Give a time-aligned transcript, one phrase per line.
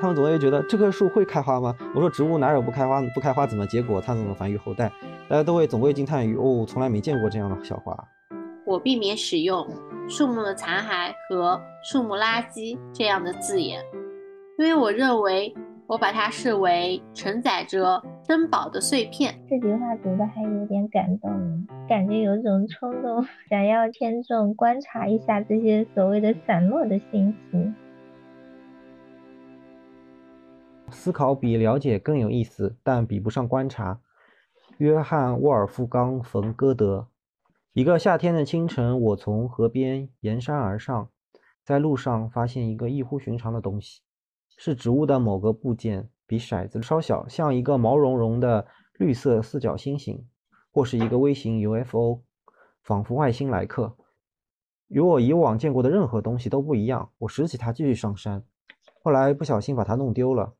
[0.00, 1.76] 他们总会觉得这棵树会开花吗？
[1.94, 3.02] 我说植物哪有不开花？
[3.14, 4.00] 不开花怎么结果？
[4.00, 4.90] 它怎么繁育后代？
[5.28, 7.94] 大家都会总会惊叹于哦，从来没见过这样的小花。
[8.64, 9.68] 我避免使用
[10.08, 13.84] 树木的残骸和树木垃圾这样的字眼，
[14.58, 15.54] 因为我认为
[15.86, 19.44] 我把它视为承载着珍宝的碎片。
[19.48, 27.74] 这句话读的还有点感动，感觉有种冲动，想要偏重观察一下这些所谓的散落的信息。
[30.92, 34.00] 思考比了解更有意思，但比不上观察。
[34.78, 37.08] 约翰·沃尔夫冈·冯·歌德。
[37.72, 41.08] 一个夏天的清晨，我从河边沿山而上，
[41.64, 44.02] 在路上发现一个异乎寻常的东西，
[44.56, 48.64] 是植物的某个部件，比骰子稍小，像一个毛茸茸的
[48.98, 50.24] 绿色四角星星，
[50.70, 52.22] 或是一个微型 UFO，
[52.84, 53.96] 仿佛外星来客。
[54.86, 57.10] 与我以往见过的任何东西都不一样。
[57.18, 58.44] 我拾起它继续上山，
[59.02, 60.54] 后来不小心把它弄丢了。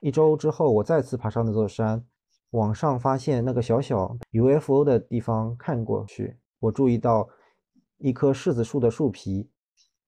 [0.00, 2.06] 一周之后，我再次爬上那座山，
[2.52, 5.54] 往上发现那个小小 UFO 的地方。
[5.58, 7.28] 看过去，我注意到
[7.98, 9.50] 一棵柿子树的树皮，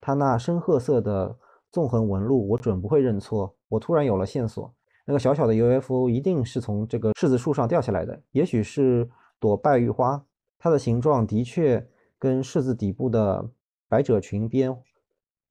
[0.01, 1.37] 它那深褐色的
[1.75, 3.53] 纵横纹路，我准不会认错。
[3.67, 4.73] 我突然有了线索，
[5.03, 9.09] 那个小小的 UFO 一定是从这个柿子树上掉下来的，也许是
[9.41, 10.25] 朵败玉花。
[10.57, 11.85] 它的形状的确
[12.17, 13.49] 跟柿子底部的
[13.89, 14.73] 百褶裙边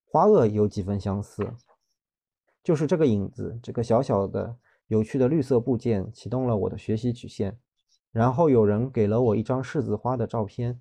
[0.06, 1.46] 花萼有几分相似。
[2.62, 7.58] 就是这个影子，这个小小的、有趣的绿色部件启动了我的学习曲线。
[8.12, 10.80] 然后有人给了我一张柿子花的照片。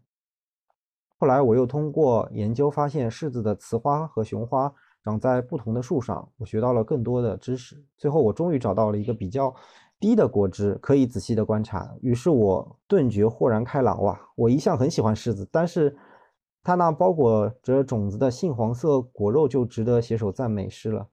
[1.17, 4.73] 后来我又通过研究发现，柿子的雌花和雄花
[5.04, 6.28] 长在不同的树上。
[6.38, 7.84] 我学到了更多的知识。
[7.98, 9.54] 最后我终于找到了一个比较
[10.00, 11.96] 低的果汁，可以仔细的观察。
[12.02, 14.02] 于是我顿觉豁然开朗。
[14.04, 15.96] 哇，我一向很喜欢柿子，但是
[16.64, 21.08] 它那包裹着种子的杏黄色果肉就值得写首赞美诗了。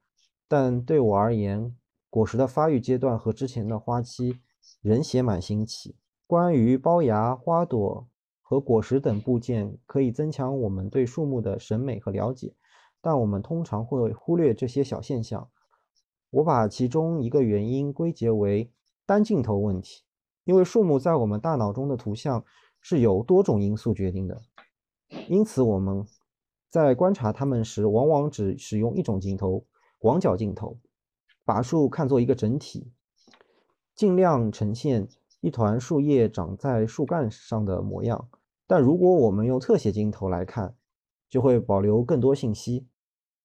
[0.48, 1.74] 但对我而言，
[2.08, 4.40] 果实的发育阶段和之前的花期
[4.80, 5.96] 仍写满新奇。
[6.26, 8.08] 关于包芽、花朵
[8.40, 12.54] 和果实等部件，可以增强我们对树木的审美和了解，
[13.00, 15.48] 但我们通常会忽略这些小现象。
[16.30, 18.70] 我把其中一个原因归结为
[19.06, 20.02] 单镜头问题，
[20.44, 22.44] 因为树木在我们大脑中的图像
[22.80, 24.40] 是由多种因素决定的，
[25.28, 26.06] 因此我们
[26.68, 29.64] 在观察它们时，往往只使用一种镜头。
[29.98, 30.78] 广角镜头，
[31.44, 32.90] 把树看作一个整体，
[33.94, 35.08] 尽量呈现
[35.42, 38.30] 一团树叶长在树干上的模样。
[38.66, 40.74] 但如果我们用特写镜头来看，
[41.30, 42.86] 就会保留更多信息。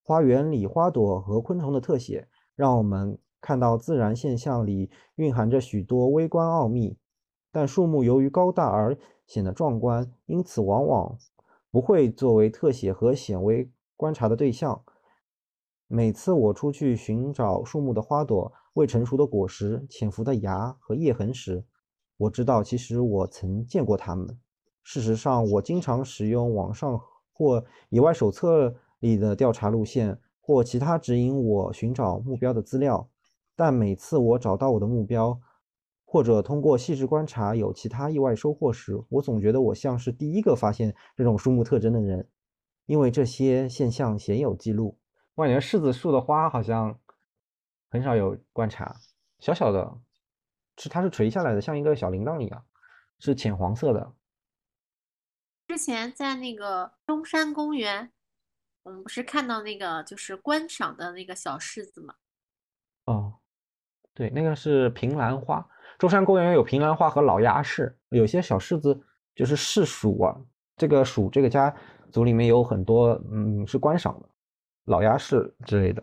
[0.03, 6.97] 花园里花朵和昆虫的特写，让我们看到自然现象里蕴含着许多微观奥秘。
[7.51, 11.17] 但树木由于高大而显得壮观，因此往往
[11.71, 14.83] 不会作为特写和显微观察的对象。
[15.87, 21.63] 每次我出去寻找树木的花朵、未成熟的果实、潜伏的芽和叶痕时，
[22.17, 24.37] 我知道其实我曾见过它们。
[24.83, 26.99] 事实上，我经常使用网上
[27.35, 33.09] 或野外手册里的调查路线，或其他指引我寻找目标的资料。
[33.57, 35.37] 但每次我找到我的目标，
[36.05, 42.27] 或者通过细致观察有其他意外收获时，我总觉得我像是第一个发现这种树木特征的人，
[42.85, 44.97] 因为这些现象鲜有记录。
[45.35, 46.97] 我感觉柿子树的花好像
[47.89, 48.95] 很少有观察，
[49.39, 49.97] 小小的，
[50.77, 52.63] 是它是垂下来的，像一个小铃铛一样，
[53.19, 54.13] 是浅黄色的。
[55.75, 58.09] 之前在那个中山公园，
[58.83, 62.13] 我们不是看到那个就是观赏的那个小柿子吗？
[63.07, 63.33] 哦，
[64.13, 65.67] 对，那个是平兰花。
[65.99, 68.97] 中山公园有平兰花和老鸭柿，有些小柿子
[69.35, 70.33] 就是柿属啊。
[70.77, 71.75] 这个属这个家
[72.09, 74.29] 族里面有很多，嗯，是观赏的。
[74.85, 76.01] 老鸭柿之类的，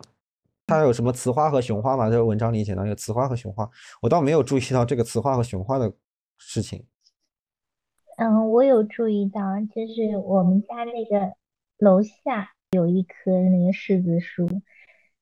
[0.66, 2.10] 它有什么雌花和雄花吗？
[2.10, 3.66] 这个文章里写到有雌花和雄花，
[4.02, 5.90] 我倒没有注意到这个雌花和雄花的
[6.36, 6.86] 事情。
[8.22, 9.40] 嗯，我有注意到，
[9.74, 11.32] 就是我们家那个
[11.76, 14.46] 楼下有一棵那个柿子树，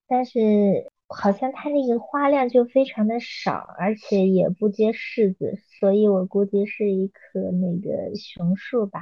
[0.07, 9.01] 但是好像它那个花量就非常的少，而且也不结柿子，所以我估计是一棵那个雄树吧。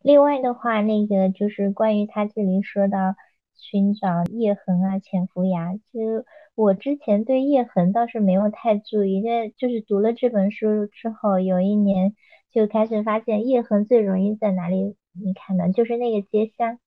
[0.00, 3.16] 另外的话，那个就是关于他这里说到
[3.56, 6.24] 寻找叶痕啊、潜伏芽，其实
[6.54, 12.14] 我之前对叶痕倒是没有太注意，这就是读了这本书之后，有一年
[12.52, 14.96] 就开始发现叶痕最容易在哪里？
[15.12, 15.72] 你看呢？
[15.72, 16.78] 就是那个街香，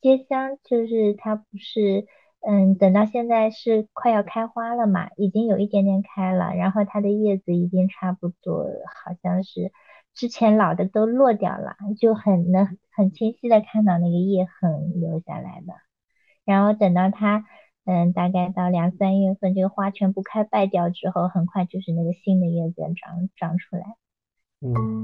[0.00, 2.06] 街香就是它不是，
[2.46, 8.64] 嗯，等到现在是快要开花了嘛，已经有一点点开了，然后它的叶子已经差不多，
[9.04, 9.72] 好像是。
[10.14, 15.74] 之前老的都落掉了，就很能很清晰的看到那个叶痕留下来的。
[16.46, 17.44] 然后等到它，
[17.84, 23.84] 嗯，大概到两三月份，这个花全部开败掉之后，很快就是那个新的叶子长长出来。
[24.74, 24.96] 嗯。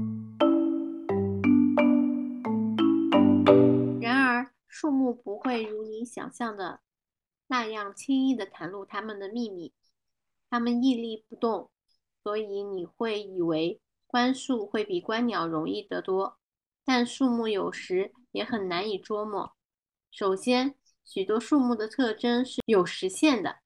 [4.01, 6.81] 然而，树木不会如你想象的
[7.47, 9.73] 那样轻易的袒露它们的秘密，
[10.49, 11.69] 它们屹立不动，
[12.21, 16.37] 所以你会以为观树会比观鸟容易得多。
[16.83, 19.53] 但树木有时也很难以捉摸。
[20.11, 20.75] 首先，
[21.05, 23.59] 许多树木的特征是有时限的，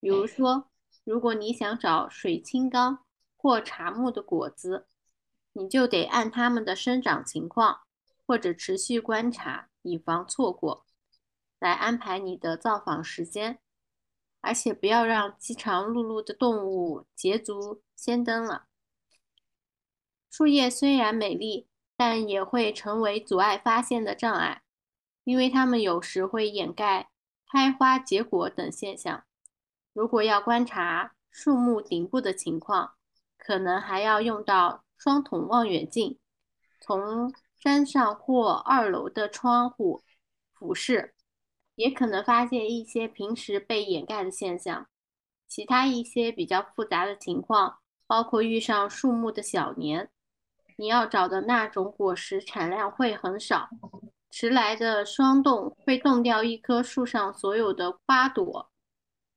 [0.00, 0.70] 比如说，
[1.04, 3.04] 如果你想找水青冈
[3.36, 4.86] 或茶木的果子，
[5.58, 7.80] 你就得按它们的生长情况，
[8.24, 10.86] 或者持续观察，以防错过，
[11.58, 13.58] 来安排你的造访时间。
[14.40, 18.66] 而且不要让饥肠辘辘的动物捷足先登了。
[20.30, 21.66] 树叶虽然美丽，
[21.96, 24.62] 但也会成为阻碍发现的障碍。
[25.24, 27.10] 因为它们有时会掩盖
[27.52, 29.24] 开花结果等现象。
[29.92, 32.94] 如果要观察树木顶部的情况，
[33.36, 36.18] 可能还要用到双筒望远镜，
[36.80, 40.02] 从山上或二楼的窗户
[40.52, 41.14] 俯视，
[41.76, 44.88] 也可能发现一些平时被掩盖的现象。
[45.46, 50.10] 其他一些比较复杂的情况，包括遇上树木的小年，
[50.76, 53.68] 你要找的那种果实产量会很少。
[54.30, 58.70] 迟来的霜冻会冻掉一棵树上所有的花朵，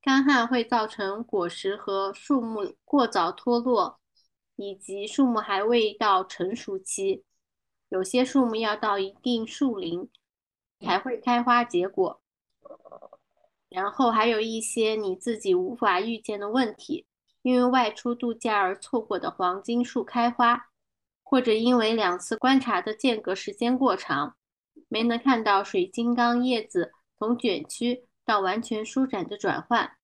[0.02, 4.01] 干旱会造成果实和树木过早脱落，
[4.62, 7.24] 以及树木还未到成熟期。
[7.88, 10.08] 有些树木要到一定树龄
[10.80, 12.22] 才会开花结果。
[13.68, 17.06] 然后还有一些你自己无法预见的问题，
[17.42, 20.68] 因为外出度假而错过的黄金树开花，
[21.22, 24.36] 或者因为两次观察的间隔时间过长。
[24.88, 29.96] 没能看到水晶刚叶子从卷曲到完全舒展的转换。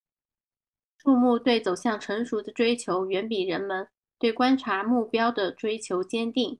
[0.96, 6.58] 树木对走向成熟的追求远比人们对观察目标的追求坚定。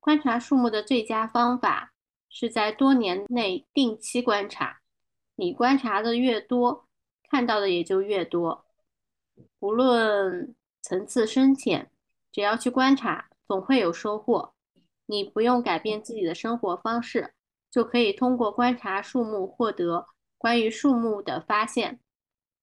[0.00, 1.92] 观察树木的最佳方法
[2.28, 4.80] 是在多年内定期观察。
[5.36, 6.88] 你观察的越多，
[7.30, 8.64] 看到的也就越多。
[9.60, 11.90] 无论层次深浅，
[12.32, 14.54] 只要去观察，总会有收获。
[15.06, 17.34] 你不用改变自己的生活方式，
[17.70, 20.06] 就可以通过观察树木获得
[20.36, 22.00] 关于树木的发现。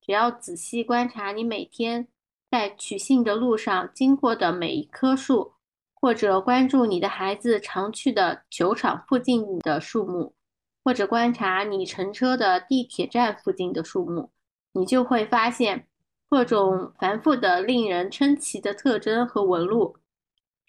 [0.01, 2.07] 只要仔细观察你每天
[2.55, 5.55] 在取信的路上经过的每一棵树，
[5.93, 10.33] 或者关注你的孩子常去的球场附近的树木，
[10.81, 14.31] 或者观察你乘车的地铁站附近的树木，
[14.71, 15.89] 你就会发现
[16.29, 19.97] 各种繁复的、令人称奇的特征和纹路。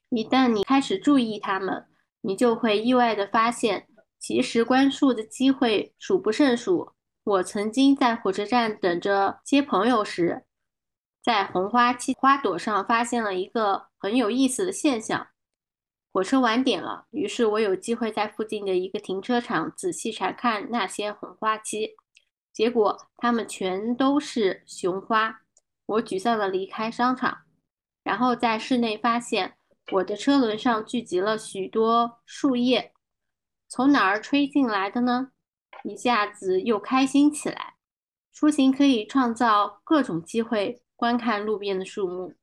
[0.09, 1.87] 一旦你开始注意它们，
[2.23, 3.87] 你就会意外的发现，
[4.19, 6.91] 其实观树的机会数不胜数。
[7.23, 10.46] 我曾经在火车站等着接朋友时，
[11.26, 15.26] 在红花期花朵上发现了一个很有意思的现象：
[16.12, 21.96] 火车晚点了，于是我有机会在附近的一个停车场仔细查看那些红花期，
[22.52, 25.40] 结果它们全都是雄花。
[25.87, 27.38] 我沮丧地离开商场，
[28.05, 29.56] 然后在室内发现。
[29.93, 32.93] 我的车轮上聚集了许多树叶，
[33.69, 35.32] 从哪儿吹进来的呢？
[35.83, 37.75] 一下子又开心起来。
[38.33, 42.35] 出行可以创造各种机会观看路边的树木，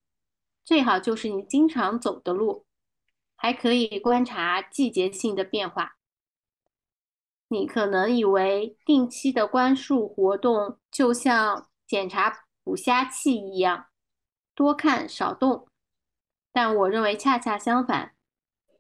[0.64, 2.66] 最好就是你经常走的路，
[3.36, 5.98] 还可以观察季节性的变化。
[7.50, 13.88] 你可能以为定期的观树活动就像检查捕虾器一样，
[14.56, 15.68] 多看少动。
[16.52, 18.14] 但我认为恰恰相反，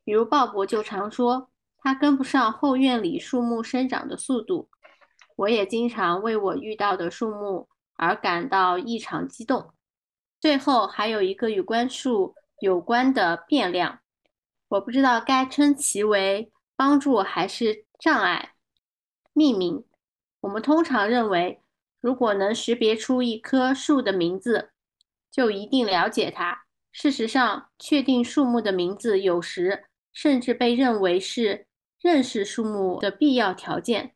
[0.03, 4.69] 比如鲍勃就常说他跟不上后院里树木生长的速度。
[5.35, 7.67] 我也经常为我遇到的树木
[8.03, 9.73] 而感到异常激动。
[10.39, 13.99] 最后还有一个与观树有关的变量，
[14.67, 18.53] 我不知道该称其为帮助还是障碍。
[19.31, 19.85] 命名，
[20.41, 21.61] 我们通常认为，
[22.01, 24.71] 如果能识别出一棵树的名字，
[25.31, 26.65] 就一定了解它。
[26.91, 31.65] 事实上，确定树木的名字有时甚至被认为是
[31.99, 34.13] 认识树木的必要条件。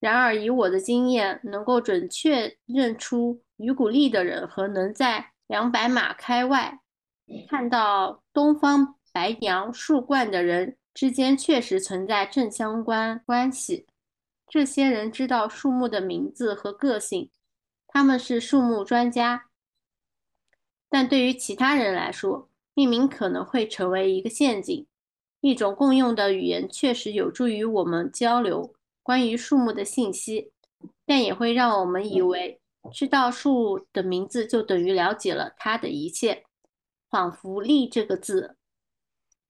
[0.00, 6.78] 然而，以我的经验，能够准确认出鱼骨栗的人和能在两百码开外
[7.48, 13.86] 看到东方白杨树冠的人之间确实存在正相关关系。
[14.46, 17.30] 这些人知道树木的名字和个性，
[17.86, 19.46] 他们是树木专家。
[20.88, 24.86] 但对于其他人来说，命名可能会成为一个陷阱。
[25.40, 28.74] 一种共用的语言确实有助于我们交流
[29.08, 30.52] 关于树木的信息，
[31.06, 32.60] 但也会让我们以为
[32.92, 36.44] 知道树的名字就等于了解了它的一切，
[37.08, 38.58] 仿佛“力”这个字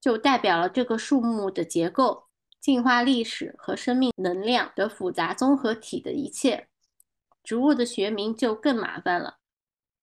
[0.00, 2.28] 就代表了这个树木的结构、
[2.60, 6.68] 进化历史和生命能量的复杂综合体的一切。
[7.42, 9.38] 植物的学名就更麻烦了，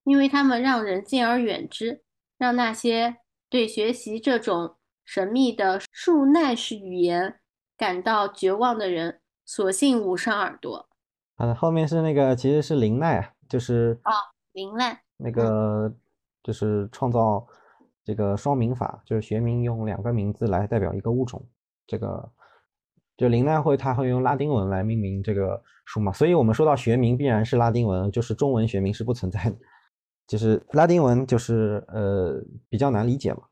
[0.03, 2.03] 因为它们让人敬而远之，
[2.37, 3.19] 让那些
[3.49, 4.75] 对学习这种。
[5.07, 7.39] 神秘的树奈式语言
[7.77, 10.87] 感到绝望的人，索性捂上耳朵。
[11.35, 14.13] 啊，后面是那个，其实是林奈，就是啊，
[14.53, 15.93] 林奈那个
[16.41, 17.45] 就是创造
[18.03, 21.45] 这个双名法，就是学名用两个名字来代表一个物种。
[21.87, 22.31] 这个
[23.17, 29.57] 就林奈会，他会用拉丁文来命名这个书嘛，所以我们说到学名必然是拉丁文，就是中文学名是不存在的，
[30.25, 33.43] 就是拉丁文就是呃比较难理解嘛。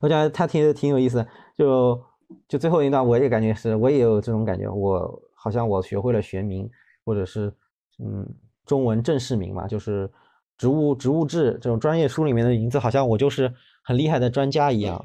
[0.00, 2.02] 我觉得他挺挺有意思，就
[2.48, 6.68] 就最后一段，我也感觉是，我也有这种感觉，我好像我学会了学名，
[7.04, 7.52] 或者是
[7.98, 8.26] 嗯
[8.64, 10.10] 中文正式名嘛，就是
[10.56, 13.52] 植物植物志这种专业书里面的名字，好像我就是
[13.82, 15.04] 很厉害的专家一样。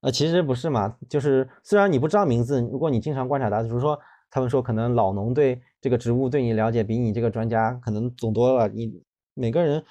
[0.00, 3.98] 呃，其实不是嘛，就是虽然你不知道名字，如果你经常观察它，比如说
[4.30, 9.02] 他们说可能老农对这个植物对你了解比你这个专家可能总多了，你
[9.34, 9.82] 每个人。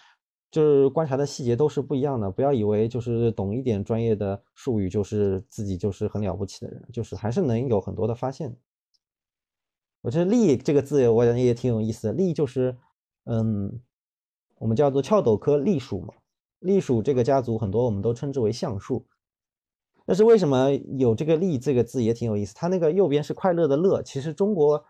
[0.56, 8.56] 就是观察的细节都是不一样的，不要以为就是懂一点专业的术语就是自己就是很了不起的人，就是还是能有很多的发现。
[10.00, 12.14] 我觉得“栗”这个字，我也挺有意思的。
[12.16, 12.74] “栗”就是，
[13.26, 13.82] 嗯，
[14.58, 16.14] 我们叫做翘斗科栗属嘛。
[16.60, 19.06] 栗属这个家族很多我们都称之为橡树。
[20.06, 22.56] 但是为什么有这个“栗”这个字也挺有意思？
[22.56, 24.86] 它那个右边是快乐的“乐”，其实中国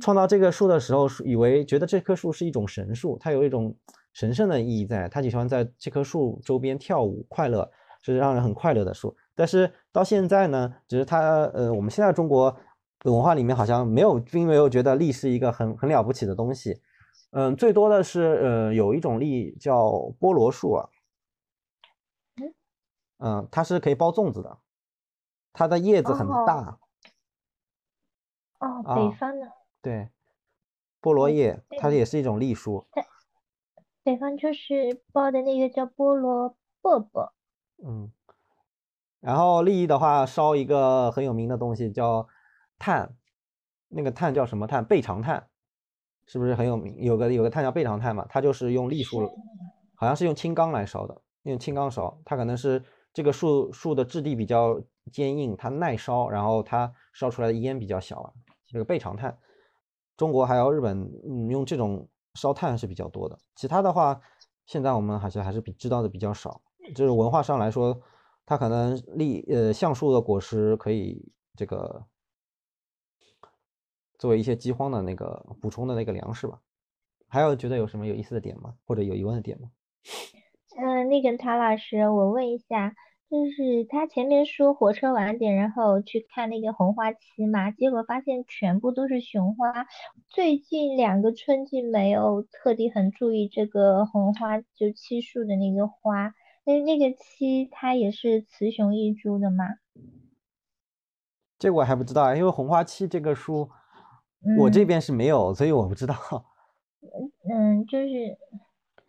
[0.00, 3.76] 创造这个树的时候，以为觉得这棵树是一种神树，它有一种。
[4.14, 9.14] 神圣的意义在，他就喜欢在这棵树周边跳舞，快乐是让人很快乐的树。
[9.34, 12.56] 但是到现在呢，只是他呃，我们现在中国
[13.04, 16.80] 文化里面好像没有，并没有觉得栗是一个很很了不起的东西。
[17.32, 19.90] 嗯，最多的是呃，有一种栗叫
[20.20, 20.88] 菠萝树啊，
[23.18, 24.58] 嗯，它是可以包粽子的，
[25.52, 26.78] 它的叶子很大。
[28.60, 29.52] 哦，北方的。
[29.82, 30.08] 对，
[31.02, 32.86] 菠萝叶，它也是一种栗树。
[34.04, 37.30] 北方就是包的那个叫菠萝饽饽，
[37.82, 38.12] 嗯，
[39.20, 42.28] 然后利益的话烧一个很有名的东西叫
[42.78, 43.16] 炭，
[43.88, 44.84] 那个炭叫什么炭？
[44.84, 45.48] 背长炭，
[46.26, 46.94] 是不是很有名？
[46.98, 49.26] 有个有个炭叫背长炭嘛，它就是用栗树，
[49.94, 52.84] 好像是用青钢来烧的，用青钢烧，它可能是
[53.14, 54.78] 这个树树的质地比较
[55.10, 58.30] 坚硬，它耐烧，然后它烧出来的烟比较小啊。
[58.66, 59.38] 这个背长炭，
[60.14, 62.06] 中国还有日本，嗯，用这种。
[62.34, 64.20] 烧炭是比较多的，其他的话，
[64.66, 66.60] 现在我们好像还是比知道的比较少。
[66.94, 67.98] 就是文化上来说，
[68.44, 72.04] 它可能立呃橡树的果实可以这个
[74.18, 76.60] 作为一些饥荒的那个补充的那个粮食吧。
[77.28, 78.74] 还有觉得有什么有意思的点吗？
[78.84, 79.70] 或者有疑问的点吗？
[80.76, 82.94] 嗯，那个陶老师，我问一下。
[83.34, 89.86] 就是他前面说火车晚点，然后去看那个红花期嘛，结果发现全部都是雄花。
[90.28, 96.32] 最近两个春季没有特地很注意这个红花，就漆树的那个花。
[96.64, 99.64] 那那个漆它也是雌雄异株的嘛？
[101.58, 103.68] 这我还不知道，因为红花期这个书
[104.60, 106.14] 我这边是没有，所以我不知道。
[107.50, 108.38] 嗯，就是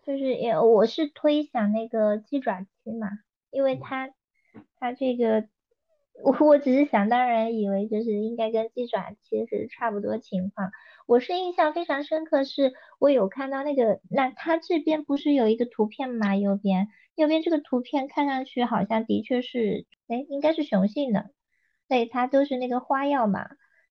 [0.02, 3.08] 就是也我是推想那个鸡爪漆嘛。
[3.56, 4.10] 因为它，
[4.78, 5.48] 它这个，
[6.22, 10.72] 我我只是想当然以为就是应该跟鸡爪其实差不多情况。
[11.08, 16.36] 我是印象非常深刻，是我有看到那个，那它这边不是有一个图片吗？
[16.36, 21.30] 右边，右边这个图片看上去好像的确是，哎，应该是雄性的，
[21.88, 23.48] 对，它都是那个花药嘛。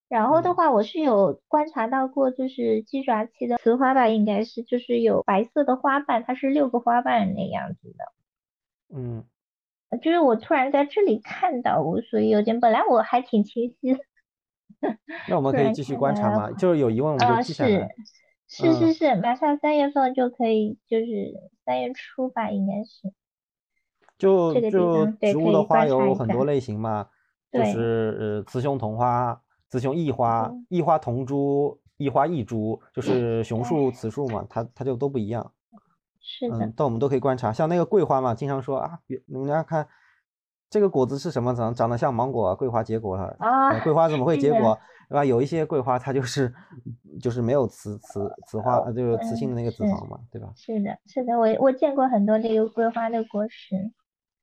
[0.06, 8.04] 然后的话，我是有观察到过，就是鸡爪期的雌花吧，应该是就是有白色的花瓣，它是六个花瓣那样子的，
[8.94, 9.24] 嗯。
[9.98, 14.00] 就是我突然在这里看到我，所以有点本来我还挺清晰的。
[15.28, 16.50] 那我们可以继续观察吗？
[16.52, 17.88] 就是有疑问我们就记下来。
[18.46, 21.06] 是是是是，马上三月份就可以，就是
[21.64, 23.12] 三月初吧，应该是。
[24.18, 27.08] 就就植物的花有很多类型嘛，
[27.50, 35.52] 就是呃雌雄同花、雌雄异花、异花同株、异花异株，就是雄树、雌树嘛，它它就都不一样。
[36.26, 39.86] 是的，但我们都可以观察，像那个桂花嘛，经常说啊，人家看
[40.70, 44.78] 这个果子是什么，长长得像芒果，桂花结果了啊，桂花怎么会结果，
[45.10, 45.24] 对吧？
[45.24, 46.52] 有一些桂花它就是
[47.20, 50.50] 就是没有雌雌雌花，就是雌性的那个子房嘛，对吧？
[50.56, 53.92] 是的，是的，我我见过很多这个桂花的果实。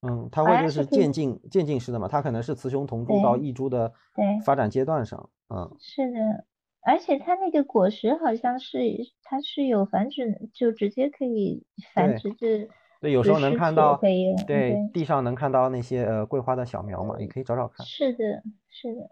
[0.03, 6.45] 嗯，它会就是渐进渐进式的嘛，它可能是雌雄同株到异株的对发展阶段上，嗯，是的，
[6.83, 8.79] 而且它那个果实好像是
[9.23, 12.69] 它是有繁殖，就直接可以繁对殖这
[12.99, 17.85] 对，有时候能看到，可以了对，对地上能看到那些呃桂花的小苗嘛，也可以找找看。
[17.85, 19.09] 是的，是的。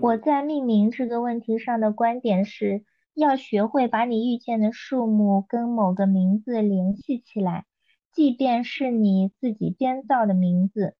[0.00, 7.64] 我在命名这个问题上的观点是，要学会把你遇见的树木跟某个名字联系起来，
[8.12, 10.94] 即便是你自己编造的名字。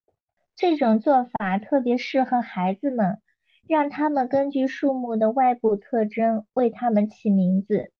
[0.58, 3.22] 这种做法特别适合孩子们，
[3.68, 7.92] 让他们根据树木的外部特征为它们起名字。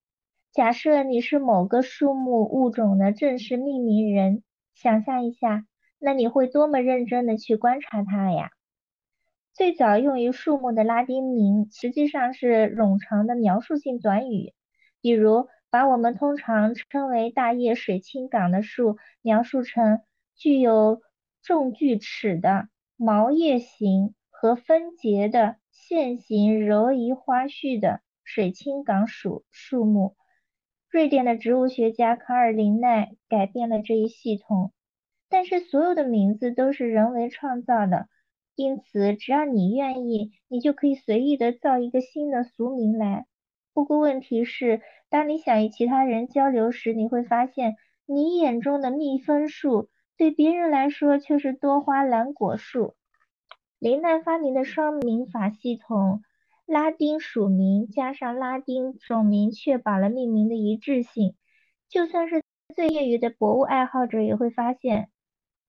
[0.53, 4.43] 假设你是某个树木物种的正式命名人，
[4.75, 5.67] 想象一下，
[6.00, 8.50] 那你会多么认真的去观察它呀？
[9.53, 14.53] 最早用于树木的拉丁名实际上是冗长的描述性短语，
[15.00, 20.00] 比如把我们通常称为大叶水青冈的树描述成
[20.35, 21.00] 具有
[21.49, 30.14] 重锯齿的毛叶形和分节的线形柔仪花序的水青冈属树木。
[30.90, 34.75] 瑞典的植物学家卡尔林奈改变了这一系统，
[35.31, 38.09] 但是所有的名字都是人为创造的，
[38.55, 43.25] 因此只要你愿意，你就可以随意的造一个新的俗名来。
[43.73, 49.88] 不过问题是，当你想与其他人交流时，你会发现，你眼中的蜜蜂树
[50.19, 52.95] 对别人来说却是多花蓝果树。
[53.79, 56.23] 林奈发明的双名法系统。
[56.67, 61.35] 拉丁属名加上拉丁种名，确保了命名的一致性。
[61.89, 62.43] 就算是
[62.77, 65.09] 最业余的博物爱好者，也会发现，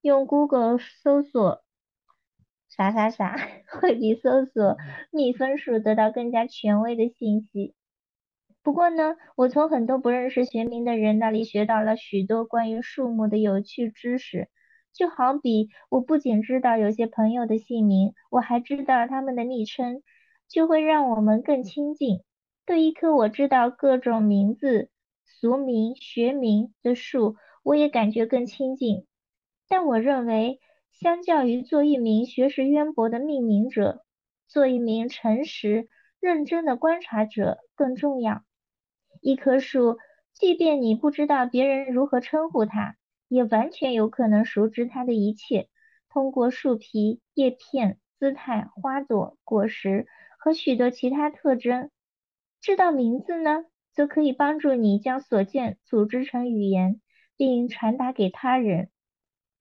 [0.02, 1.64] 用 Google 搜索
[2.68, 3.38] 啥啥啥，
[3.80, 4.76] 会比搜索
[5.10, 7.74] 蜜蜂树得到更加权威的信息。
[8.64, 14.50] 不过呢，我从很多不认识学名的人那里学到了许多关于树木的有趣知识。
[14.94, 20.02] 就好比，我不仅知道有些朋友的姓名，我还知道他们的昵称。
[20.50, 22.22] 就会让我们更亲近。
[22.66, 24.90] 对一棵我知道各种名字、
[25.24, 29.06] 俗名、学名的树，我也感觉更亲近。
[29.68, 30.60] 但我认为，
[30.92, 34.04] 相较于做一名学识渊博的命名者，
[34.48, 35.88] 做一名诚实、
[36.20, 38.42] 认真的观察者更重要。
[39.22, 39.98] 一棵树，
[40.34, 42.96] 即便你不知道别人如何称呼它，
[43.28, 45.68] 也完全有可能熟知它的一切，
[46.10, 50.08] 通过树皮、叶片、姿态、花朵、果实。
[50.42, 51.92] 和许多其他特征，
[52.62, 57.02] 知道名字呢，则可以帮助你将所见组织成语言，
[57.36, 58.90] 并传达给他人。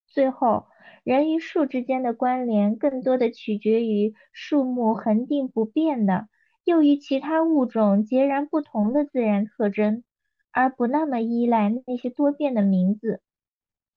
[0.07, 0.69] 最后，
[1.03, 6.29] 人与树之间的关联更多的取决于树木恒定不变的，
[6.69, 10.05] 又与其他物种截然不同的自然特征，
[10.51, 13.23] 而不那么依赖那些多变的名字。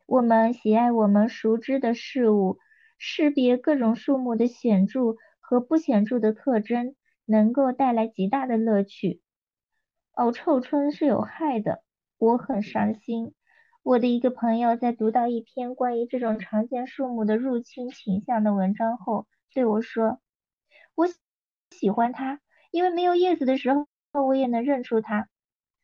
[0.05, 2.59] 我们喜爱我们熟知的事物，
[2.97, 5.17] 识别各种树木的显著。
[5.39, 9.19] 和不显著的特征能够带来极大的乐趣。
[10.13, 11.83] 哦，臭椿是有害的，
[12.17, 13.33] 我很伤心。
[13.83, 20.21] 我的一个朋友在读到一篇关于这种常见树木的入侵倾向的文章后，对我说
[20.95, 21.05] ：“我
[21.71, 22.39] 喜欢它，
[22.71, 23.87] 因为没有叶子的时候，
[24.25, 25.27] 我也能认出它。”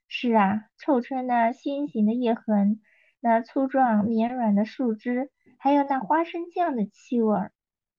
[0.09, 2.81] 是啊，臭椿那心形的叶痕，
[3.19, 7.51] 那粗壮绵软的树枝，还有那花生酱的气味儿。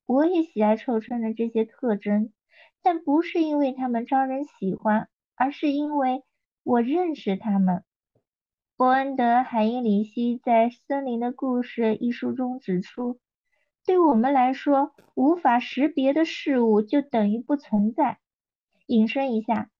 [0.06, 2.32] 我也喜爱臭椿的这些特征，
[2.82, 6.22] 但不是因为它们招人喜欢，而是因为
[6.62, 7.84] 我认识它们。
[8.78, 13.20] 伯恩德·海因里希在《森林的故事》一书中指出，
[13.84, 18.18] 对我们来说，无法识别的事物就等于不存在。
[18.88, 19.70] 引申一下，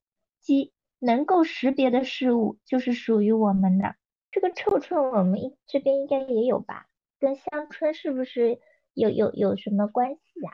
[0.40, 3.97] 即能够识别的事物就是属于我们的。
[4.31, 6.87] 这个臭椿我们这边应该也有吧？
[7.18, 8.61] 跟香椿是不是？
[8.94, 10.51] 有有有什么关系呀？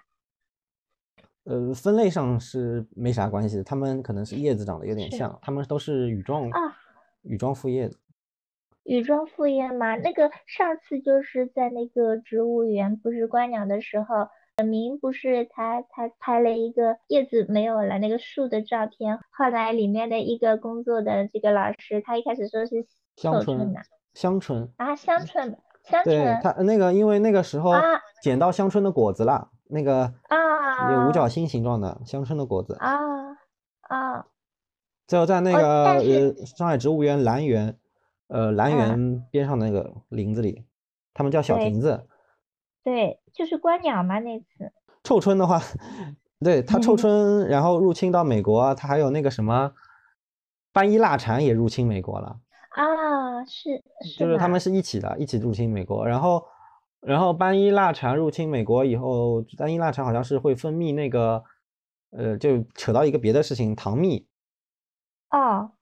[1.45, 6.77] 呃，分类上是没啥关系，它们可能是叶子长得有点像，它们都是羽状啊，
[7.23, 7.97] 羽状复叶的。
[8.83, 9.97] 羽状复叶吗？
[9.97, 14.29] 那个上次就是在那个植物园，不是观鸟的时候，
[14.63, 22.87] 明不是他他拍了一个叶子没有了那个树的照片，后来里面的一个工作的这个老师，他一开始说是
[23.17, 23.81] 香椿的，
[24.13, 25.57] 香椿啊，香椿。
[25.85, 27.75] 香椿，对他那个，因为那个时候
[28.23, 32.97] 捡到香椿的果子了，那个啊，有五角星形状的香椿的果子啊
[33.83, 34.27] 啊。
[35.07, 37.77] 最后在那个呃上海植物园兰园，
[38.29, 40.65] 呃兰园边上那个林子里，
[41.13, 42.07] 他们叫小亭子。
[42.83, 44.73] 对，就是观鸟嘛那次。
[45.03, 45.61] 臭椿的话，
[46.41, 49.73] 对它臭椿，然后入侵到美国，它还有那个什么
[50.73, 52.41] 斑衣腊蝉也入侵美国了。
[52.71, 53.83] 啊，是
[54.19, 56.07] 就是他们是一起的，一起入侵美国。
[56.07, 56.45] 然后，
[57.01, 61.45] 然后斑衣腊蝉入侵美国以后，斑衣腊蝉好像是会分泌那个，
[62.11, 64.27] 呃，就扯到一个别的事情，糖蜜。
[65.31, 65.73] 哦，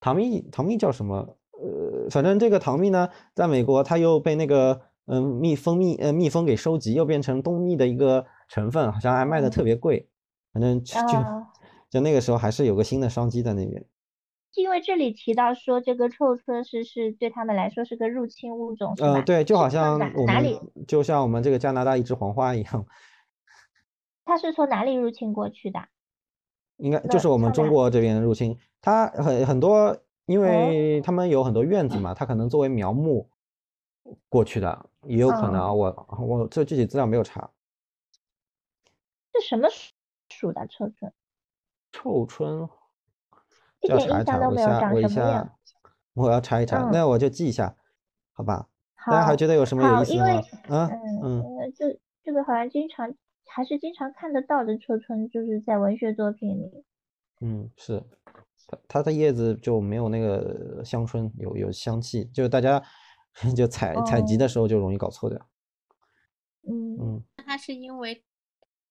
[0.00, 1.36] 糖蜜糖蜜叫什么？
[1.52, 10.08] 呃，反正这个糖蜜呢，在美国它又被那个嗯、蜜蜂蜜呃蜜蜂给收集，又变成冬蜜的一个成分，好像还卖的特别贵。
[10.52, 10.94] 反正就
[11.90, 13.84] 就那个时候还是有个新的商机在那边。
[14.52, 19.22] 是因为这里提到说这个臭椿是是对他们来说是个入侵物种，是呃，吧？
[19.22, 20.60] 对，就好像我们哪哪里？
[20.86, 22.86] 就像我们这个加拿大一枝黄花一样，
[24.24, 25.80] 它是从哪里入侵过去的？
[26.76, 27.52] 应该就是我们？
[27.52, 33.28] 中国这边入侵，它很很多，因哦，为他们有很多院子嘛，它可能作为苗木
[34.28, 35.68] 过去的，也有可能啊。
[35.68, 37.50] 嗯，我我这具体资料没有查。
[39.32, 39.92] 这什么属
[40.28, 41.12] 属的臭椿？
[41.92, 42.68] 臭椿
[43.80, 45.44] 一这要查一查，点印象都没有，我一下我一长什么样？
[45.64, 47.76] 下我要查一查，嗯，那我就记一下，
[48.32, 48.68] 好吧？
[49.06, 50.42] 大家还，觉得有什么有意思的吗？
[50.68, 53.14] 啊，嗯，嗯呃，这这个好像经常
[53.46, 56.84] 还是经常看得到的臭椿，就是在文学作品里。
[57.40, 58.02] 嗯，是，
[58.66, 62.82] 它它的叶子就没有那个香椿有有香气，就是大家
[63.56, 65.38] 就采采集哦，的时候就容易搞错掉。
[66.62, 68.24] 嗯，嗯那它是因为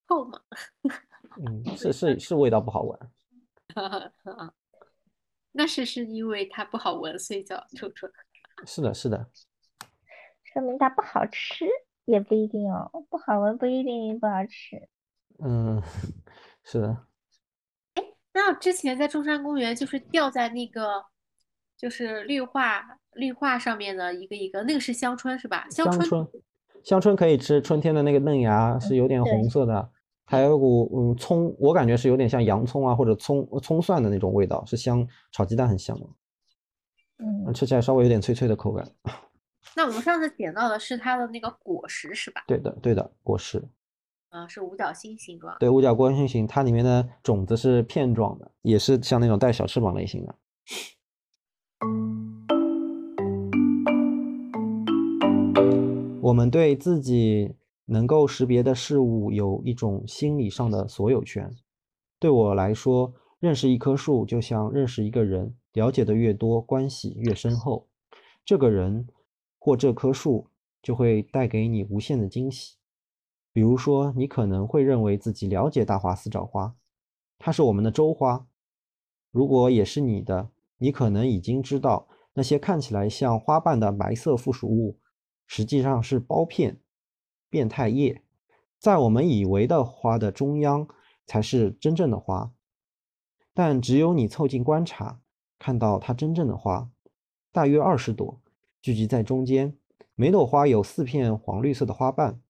[0.07, 0.41] 臭吗？
[1.45, 2.99] 嗯，是是是味道不好闻。
[5.55, 8.07] 那是是因为它不好闻，所以叫臭臭。
[8.65, 9.29] 是的，是的，
[10.43, 11.65] 说明它不好吃，
[12.05, 14.89] 也不一定哦，不好闻不一定不好吃。
[15.39, 15.81] 嗯，
[16.63, 17.07] 是的，
[17.95, 18.03] 哎
[18.33, 21.05] 那之前在中山公园就是掉在那个
[21.77, 25.67] 就是绿化绿化上面的一个一个，那个是香椿是吧？
[25.69, 26.27] 香椿
[26.83, 29.89] 香椿，可以吃，春天的那个嫩芽是有点红，色的，
[30.25, 36.05] 还有股嗯葱，我感觉是有点像洋葱啊或者葱葱蒜的那种味道，是香，炒鸡蛋很香的，
[37.19, 38.85] 嗯嗯，吃起来稍微有点脆脆的口感。
[39.75, 42.43] 那我们上次捡到的是它的那个果实是吧？
[42.47, 43.63] 对的，对的，果实，
[44.29, 45.55] 啊，是五角星形状。
[45.59, 50.35] 对，五角光星形，它里面的种子是片状的，也是像那种带小翅膀类型的。
[56.23, 61.53] 我们对自己能够识别的事物有一种心理上的所有权。
[62.17, 67.89] 对我来说，认识一棵树就像认识一个人，了解的越多，关系越深厚。
[68.45, 69.05] 这个人
[69.59, 70.47] 或这棵树
[70.81, 72.77] 就会带给你无限的惊喜。
[73.51, 76.73] 比如说，你可能会认为自己了解大华丝爪花，
[77.37, 78.47] 它是我们的州花。
[79.29, 84.97] 如果也是你的，你可能已经知道那些看起来像花瓣的白色附属物，
[85.47, 86.79] 实际上是苞片、
[87.49, 88.21] 变态叶。
[88.79, 90.87] 在我们以为的花的中央，
[91.25, 92.51] 才是真正的花。
[93.53, 95.21] 但只有你凑近观察，
[95.57, 96.89] 看到它真正的花，
[97.51, 98.41] 大约二十朵，
[98.81, 99.77] 聚集在中间。
[100.15, 102.41] 每朵花有四片黄绿色的花瓣。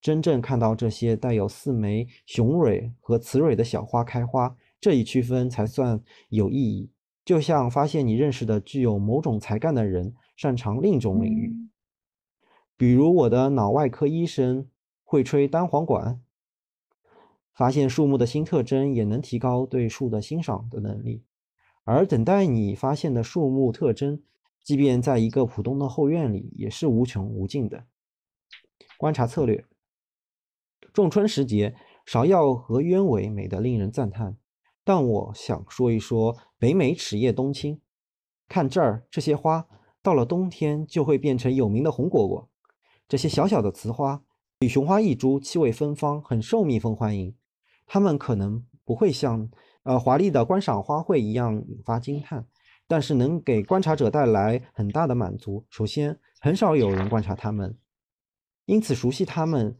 [0.00, 6.90] 真正看到这些带有四枚雄蕊和雌蕊的小花开花，这一区分才算有意义。
[7.24, 11.54] 就像发现你认识的具有某种才干的人擅长另一种领域，
[12.82, 14.68] 比如我的脑外科医生
[15.04, 16.20] 会吹单簧管。
[17.54, 21.22] 发现树木的新特征也能提高对树的欣赏的能力，
[21.84, 24.20] 而等待你发现的树木特征，
[24.64, 27.84] 即便在一个普通的后院里，也是无穷无尽的。
[28.98, 29.64] 观察策略：
[30.92, 34.36] 仲春时节，芍药和鸢尾美得令人赞叹。
[34.82, 37.80] 但我想说一说北美齿叶冬青。
[38.48, 39.68] 看这儿，这些花
[40.02, 42.48] 到了冬天就会变成有名的红果果。
[43.12, 44.22] 这些小小的雌花
[44.60, 47.34] 与雄花一株，气味芬芳，很受蜜蜂欢迎。
[47.84, 49.50] 它们可能不会像
[49.82, 52.46] 呃华丽的观赏花卉一样引发惊叹，
[52.88, 55.62] 但是能给观察者带来很大的满足。
[55.68, 57.76] 首先，很少有人观察它们，
[58.64, 59.76] 因此熟悉它们，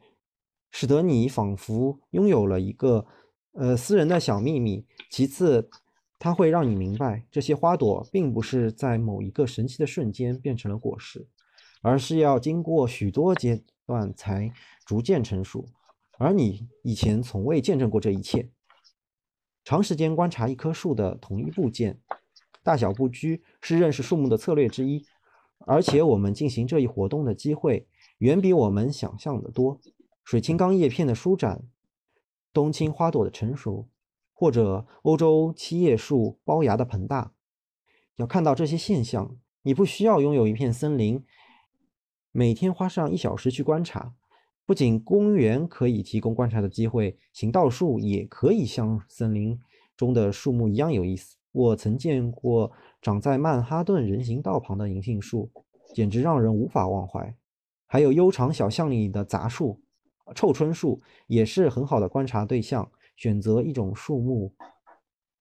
[0.70, 3.06] 使得你仿佛拥有了一个
[3.52, 4.84] 呃私人的小秘密。
[5.08, 5.70] 其次，
[6.18, 11.26] 它会让你明白，这些花朵并不是在某一个神奇的瞬间变成了果实，
[11.82, 14.50] 而是要经过许多阶段才
[14.86, 15.66] 逐渐成熟，
[16.16, 18.48] 而你以前从未见证过这一切。
[19.64, 22.00] 长时间观察一棵树的同一部件，
[22.62, 25.04] 大小不拘，是认识树木的策略之一。
[25.64, 27.86] 而且我们进行这一活动的机会
[28.18, 29.80] 远比我们想象的多。
[30.24, 31.62] 水青冈叶片的舒展，
[32.52, 33.88] 冬青花朵的成熟，
[34.32, 37.32] 或者欧洲七叶树包芽的膨大。
[38.16, 41.24] 要看到这些现象，你不需要拥有一片森林，
[42.34, 44.14] 每天花上一小时去观察。
[44.64, 49.60] 不仅公园可以提供观察的机会，行道树也可以像森林
[49.96, 51.36] 中的树木一样有意思。
[51.52, 55.50] 我曾见过长在曼哈顿人行道旁的银杏树，
[55.94, 57.36] 简直让人无法忘怀。
[57.86, 59.82] 还有悠长小巷里的杂树，
[60.34, 62.90] 臭椿树也是很好的观察对象。
[63.14, 64.54] 选择一种树木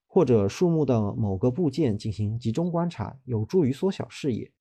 [0.06, 4.52] 或者树木的某个部件进行集中观察，有助于缩小视野。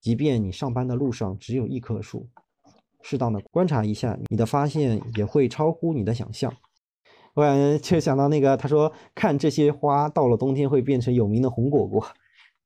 [0.00, 2.28] 即便你上班的路上只有一棵树，
[3.02, 6.52] 适当的观察一下，你的发现也会超乎你的想象。
[7.34, 12.06] 我感觉就想到那个，他说看这些花到了冬天会变成有名的红果果，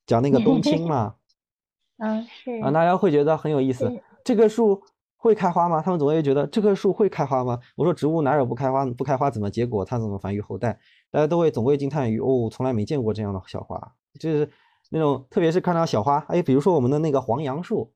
[0.07, 1.17] 讲那个冬青嘛。
[2.03, 4.01] 嗯，是啊，大家会觉得很有意思。
[4.25, 4.81] 这棵树
[5.17, 5.83] 会开花吗？
[5.83, 7.59] 他们总会觉得这棵树会开花吗？
[7.77, 8.87] 我说植物哪有不开花？
[8.87, 9.85] 不开花怎么结果？
[9.85, 10.79] 它怎么繁育后代？
[11.11, 14.51] 大家都会总会惊叹于哦，从来没见过这样的小花，就是
[14.91, 17.93] 那种特别是看到小花，哎，比如说我们的那个黄杨树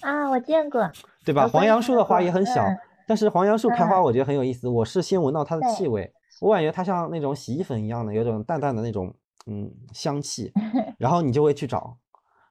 [0.00, 0.90] 啊，我见过，
[1.24, 1.46] 对吧？
[1.46, 2.64] 黄杨树的花也很小。
[3.06, 4.68] 但是黄杨树开花，我觉得很有意思。
[4.68, 9.12] 我是先闻到它的气味，我感觉它像那种洗衣粉一样的，有种淡淡的那种
[9.46, 10.52] 嗯香气。
[10.98, 11.96] 然后你就会去找，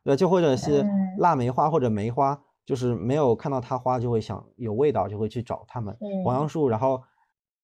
[0.04, 0.86] 对，就或者是
[1.17, 5.98] 腊梅花或者梅花，就是没有看到它花就会想有味道，就会去找它们。
[6.24, 7.02] 黄杨树，然后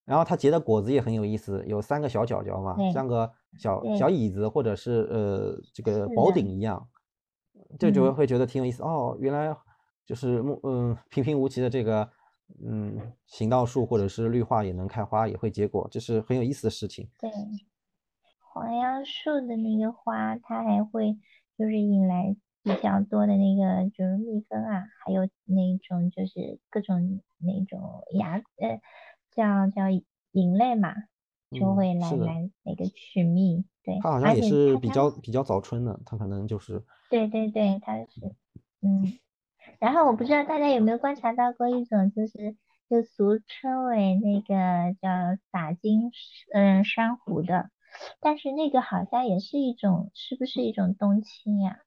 [0.08, 6.88] 然后它结的果子也很有意思，有三个小角角嘛，像个小小椅子或者是呃这个宝鼎一样，
[7.78, 8.82] 就就会觉得挺有意思。
[8.82, 9.56] 哦，原来
[10.06, 12.10] 就是木嗯平平无奇的这个。
[12.65, 17.06] 嗯，行道树或者是绿化也能开花，也会结果，这是很有意思的事情。
[17.20, 17.30] 对，
[18.39, 21.17] 黄杨树的那个花，它还会
[21.58, 28.80] 就是引来比较多的那个就是蜜蜂啊，还有那种就是各种那种芽呃
[29.38, 29.84] 叫叫
[30.34, 30.93] 蝇类嘛，
[31.52, 33.63] 就会来来那个取蜜。
[33.84, 36.84] 对，它好像也是比较比较早春的，它可能就是。
[37.10, 38.36] 对对对，它是
[38.82, 39.17] 嗯。
[39.80, 42.58] 然后我不知道大家有没有观察到过一种，就是
[42.89, 45.10] 就俗称为那个叫
[45.52, 46.12] 洒金
[46.54, 47.69] 嗯珊瑚的，
[48.19, 51.80] 但是那个好像也是一种，是不是一种冬青呀？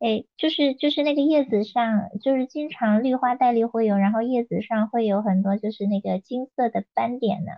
[0.00, 7.52] 哎，就是就是那个叶子上，就是经常绿花带绿会有，然后叶子上会有很多就是那个金色的斑点呢，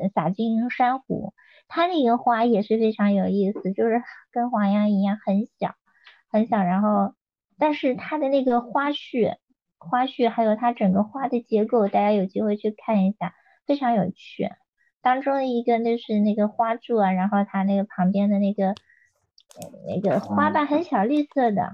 [0.00, 1.32] 呃洒金珊瑚，
[1.68, 5.74] 它那个花也是非常有意思，就是跟黄杨一样很小
[6.30, 7.14] 很小，然后。
[7.58, 9.30] 但是它的那个花序，
[9.78, 13.34] 花序还有它整个花的结构，大家有机会去看一下，
[13.68, 14.50] 非常有趣。
[15.00, 18.74] 当中的一个就是那个花柱啊，然后它那个旁边的那个
[19.86, 21.72] 那个花瓣很小，绿色的，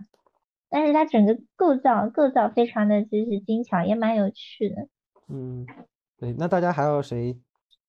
[0.69, 4.89] 但是它整个构造构造非常的就是精巧，也蛮有趣的。
[5.29, 5.67] 嗯，
[6.17, 7.39] 对，那大家还有谁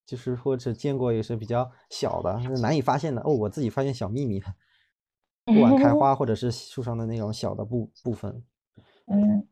[0.05, 3.33] 就是或者见过也是比较小的难以发现的哦？
[3.33, 4.41] 我自己发现小秘密。
[5.45, 8.43] 不管开花或者是树上的那种小的部部分，
[9.07, 9.47] 嗯，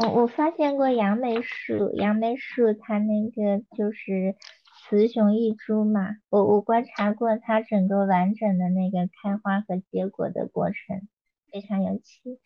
[0.00, 4.36] 我我发现过杨梅树，杨梅树它那个就是
[4.88, 11.08] 雌雄异株嘛，我我观察过它整个完整的那个开花和结果的过程，
[11.50, 12.38] 非常有趣。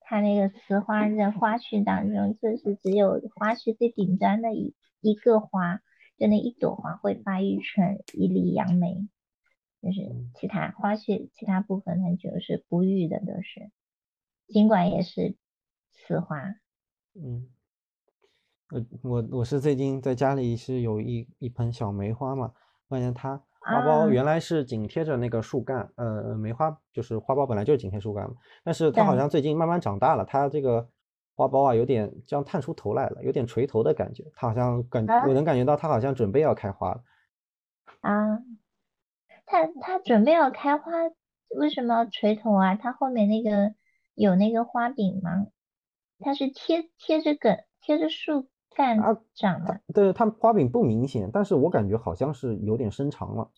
[0.00, 5.80] 它那个雌花在花序当中，就是只有花序最顶端的一一个花，
[6.16, 9.08] 就那一朵花会发育成一粒杨梅。
[9.82, 10.00] 就是
[10.34, 13.70] 其他花序，其他部分它就是不育的，都是，
[14.46, 15.36] 尽管也是
[15.92, 16.56] 雌花。
[17.14, 17.48] 嗯，
[18.70, 22.52] 我我我是最近在家里是有一一盆小梅花嘛，
[22.88, 30.86] 发现它花苞原来是紧贴着那个树干，呃，梅花就是花苞本来就是紧贴树干嘛，但是它好像最近慢慢长大了，它这个
[31.34, 37.02] 花苞啊有点这样探出头来了，有点垂头的感觉，它好像感我能感觉到它好像准备要开花了。
[38.00, 38.38] 啊。
[39.50, 40.92] 它它准备要开花，
[41.56, 42.74] 为什么要垂头啊？
[42.74, 43.72] 它后面那个
[44.14, 45.46] 有那个花柄吗？
[46.18, 48.46] 它是贴贴着梗贴着树
[48.78, 48.96] 干
[49.34, 49.80] 长的。
[49.92, 53.50] 对，它花柄不明显，但是我感觉好像是有点伸长了。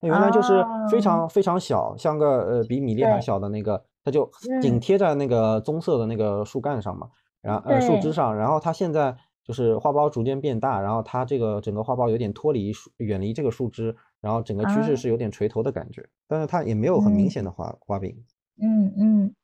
[0.00, 4.28] 它原来就是非常非常小，像个呃比米粒还小的那个，它就
[4.60, 7.08] 紧贴在那个棕色的那个树干上嘛，
[7.40, 13.96] 然后呃树枝上，然后它现在就是花苞逐渐变大，然后它这个整个花苞有点脱离树，远离这个树枝。
[14.20, 18.24] 然后整个趋势是有点垂头的感觉，但是它也没有很明显的花花柄。
[18.58, 19.34] 嗯嗯，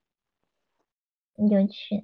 [1.50, 2.02] 有趣。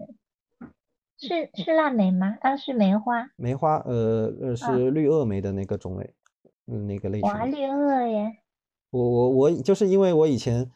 [1.19, 2.37] 是是腊梅吗？
[2.41, 3.29] 啊，是梅花。
[3.37, 6.15] 梅花，呃呃，是绿萼梅的那个种类，
[6.67, 7.29] 嗯，那个类型。
[7.31, 8.37] 哇，绿萼耶！
[8.91, 10.71] 我我我就是因为我以前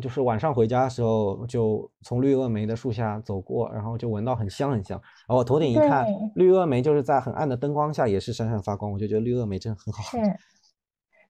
[0.00, 5.00] 就是晚上回家的时候，就从绿萼梅的树下走过，然后就闻到很香很香。
[5.26, 10.02] 然后我头顶一看，绿萼梅就是在很暗的灯光下也是闪闪发光，我就觉得绿萼梅真的很好。
[10.02, 10.18] 是。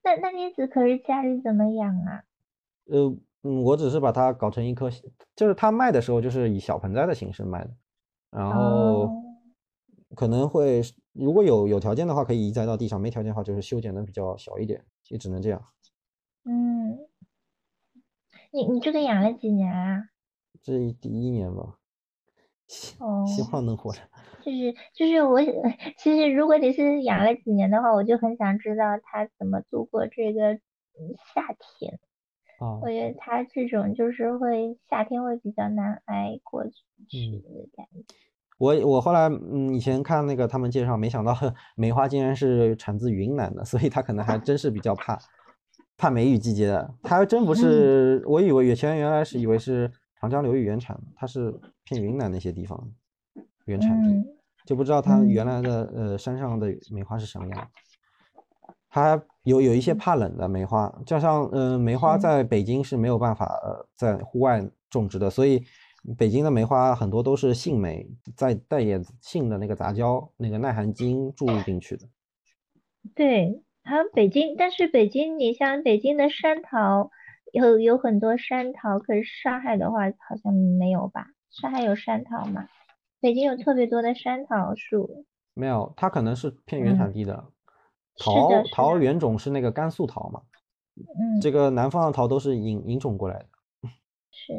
[0.02, 2.22] 那那你子可是家里怎么养啊？
[2.88, 4.88] 呃，嗯，我只是把它搞成一棵，
[5.34, 7.70] 就是它卖的时候就是以小盆栽的形式卖的，
[8.30, 9.10] 然后
[10.14, 15.64] 可能会如果有有条件的话可以移栽到地上，没条件的话就是修剪的比较小一点，也只能这样。
[16.44, 16.98] 嗯，
[18.52, 20.08] 你你这个养了几年啊？
[20.62, 21.78] 这第一年吧，
[22.66, 22.96] 希
[23.52, 24.00] 望能活着。
[24.42, 25.40] 就是就是我，
[25.98, 30.60] 其实如果你是养了几年的话，我就很想知道它怎么度过这个嗯
[31.34, 31.98] 夏天。
[32.58, 36.70] 啊，我觉得它这种就是会夏天会比较难挨过去
[37.12, 38.14] 嗯，的感觉。
[38.58, 41.36] 我我后来嗯以前看那个他们介绍，没想到
[41.76, 45.18] 梅花竟然是产自云南的，所以它可能还真是比较怕
[45.98, 46.94] 怕梅雨季节的。
[47.02, 52.90] 它还真不嗯 是，我以为以前原来是以为是长江流域原产，它是偏云南那些地方
[53.66, 54.24] 原产地，嗯
[54.64, 57.68] 就不知道它原嗯来的呃山上的梅花是什么样。
[58.88, 65.62] 它有有一些怕冷的梅花，就像呃梅花在北京是没有办法呃在户外种植的，所以
[66.18, 68.04] 北京的梅花很多都是杏梅，
[68.34, 72.08] 再带点杏的那个杂交那个耐寒基因注入进去的。
[73.14, 77.12] 对，还有北京，但是北京，你像北京的山桃，
[77.52, 81.28] 有有很多山桃，可是上海的话好像没有吧？
[81.52, 82.66] 上海有山桃吗？
[83.20, 85.24] 北京有特别多的山桃树。
[85.54, 87.32] 没有，它可能是偏原产嗯，地的。
[87.34, 87.55] 是
[88.18, 90.42] 桃桃原种是那个甘肃桃嘛，
[90.96, 93.46] 嗯，这个南方的桃都是引引种过来的。
[94.30, 94.52] 是，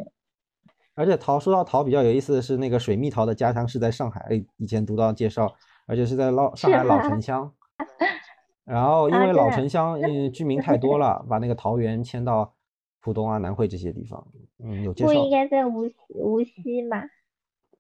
[0.95, 5.53] 而且桃说到桃比较有意思的是，那个水蜜桃的家乡是在上海，哎以前读到介绍，
[5.85, 6.99] 而且是在老上海老？
[7.01, 7.53] 城乡。
[8.65, 12.53] 然后因啊，为老，城乡 嗯居民太多了，把那个桃园迁到
[12.99, 14.27] 浦东啊、南汇这些地方。
[14.59, 15.31] 嗯，有介不应。
[15.31, 17.01] 该在无锡无锡吗？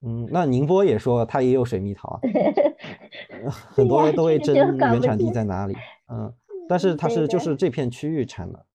[0.01, 2.19] 嗯，那宁波也说它也有水蜜桃啊，
[3.43, 5.31] 呃很多都会这个就搞不争原产地。
[5.31, 5.75] 在哪里。
[6.09, 6.31] 嗯，
[6.69, 8.65] 但是它是就，是这片区域产的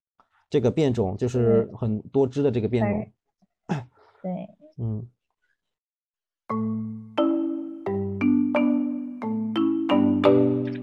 [0.51, 3.13] 这个变种，就是嗯，很多枝的这个变反种。
[4.23, 5.09] 对， 嗯。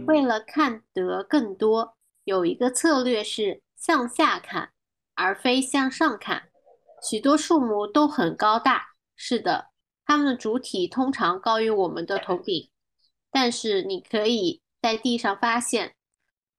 [0.07, 4.69] 为了看得更多，有一个策略是向下看，
[5.15, 6.43] 而非向上看。
[7.01, 9.67] 许多树木都很高大，是的，
[10.09, 12.71] 它们的主体通常高于我们的头顶，
[13.29, 15.93] 但是你可以在地上发现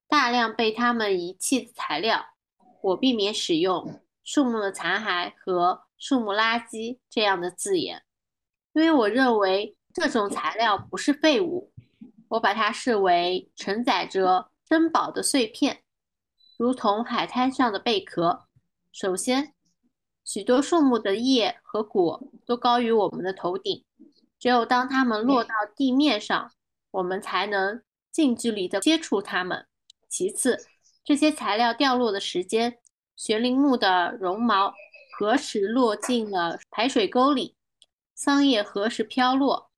[0.07, 2.27] 大量被它们遗弃的材料。
[2.81, 8.03] 我避免使用树木的残骸和树木垃圾这样的字眼，
[8.71, 11.73] 因为我认为这种材料不是废物。
[12.29, 15.83] 我把它视为承载着珍宝的碎片，
[16.57, 18.47] 如同海滩上的贝壳。
[18.93, 19.53] 首先，
[20.23, 23.83] 许多树木的叶和果都高于我们的头顶，
[24.39, 26.51] 只有当它们落到地面上，
[26.91, 27.81] 我们才能
[28.11, 29.65] 近距离的接触它们。
[30.07, 30.65] 其次，
[31.03, 32.77] 这些材料掉落的时间，
[33.15, 34.73] 悬铃木的绒毛
[35.17, 37.55] 何时落进了排水沟里，
[38.15, 39.71] 桑叶何时飘落，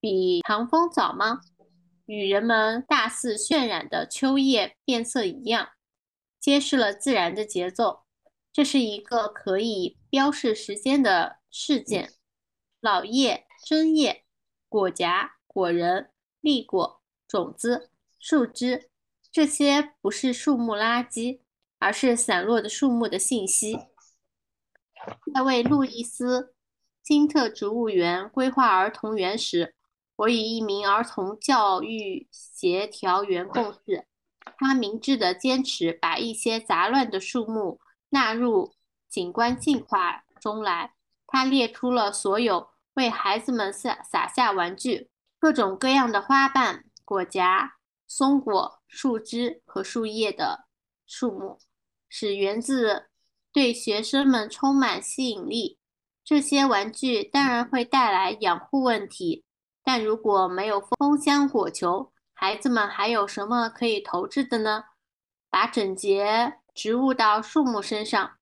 [0.00, 1.40] 比唐风早吗？
[2.06, 5.70] 与人们大肆渲染的秋叶变色一样，
[6.38, 8.05] 揭示了自然的节奏。
[8.56, 12.14] 这是一个可以标示时间的事件。
[12.80, 14.24] 老叶、针叶、
[14.66, 18.88] 果荚、果仁、粒果、种子、树枝，
[19.30, 21.40] 这些不是树木垃圾，
[21.78, 23.78] 而是散落的树木的信息。
[25.34, 26.40] 在为路易斯·
[27.02, 29.74] 金特植物园规划儿童园时，
[30.16, 34.06] 我与一名儿童教育协调员共事，
[34.56, 37.78] 他明智地坚持把一些杂乱的树木
[38.16, 38.72] 纳入
[39.10, 40.94] 景观计划中来。
[41.26, 47.72] 他列出了所有为孩子们撒撒下玩具，各种各样的花瓣、果荚、
[48.08, 50.66] 松果、树枝和树叶的
[51.06, 51.58] 树木，
[52.08, 53.10] 使园子
[53.52, 55.78] 对学生们充满吸引力。
[56.24, 59.44] 这些玩具当然会带来养护问题。
[59.84, 64.84] 但如果没有枫香果球，孩子们还有什么可以投掷的呢？
[65.50, 68.36] 把整洁植物到树木身上，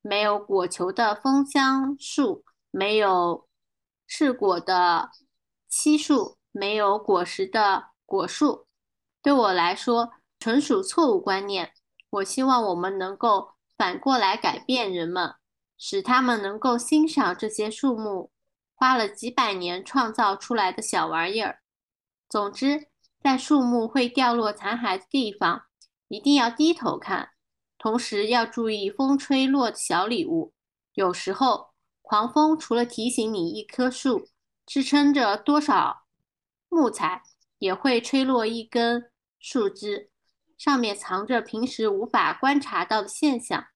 [0.00, 3.46] 没有果球的枫香树，没有
[4.06, 5.10] 赤果的
[5.68, 8.66] 漆树，没有果实的果树，
[9.20, 11.74] 对我来说纯属错误观念。
[12.08, 15.34] 我希望我们能够反过来改变人们，
[15.76, 18.30] 使他们能够欣赏这些树木。
[18.76, 21.60] 花了几百年创造出来的小玩意儿。
[22.28, 22.88] 总之，
[23.22, 25.66] 在树木会掉落残骸的地方，
[26.08, 27.30] 一定要低头看，
[27.84, 30.54] 同时要注意风吹落的小礼物。
[30.94, 34.30] 有时候，狂风除了提醒你一棵树
[34.64, 36.06] 支撑着多少
[36.70, 37.22] 木材，
[37.58, 40.08] 也会吹落一根树枝，
[40.56, 43.66] 上面藏着平时无法观察到的现象。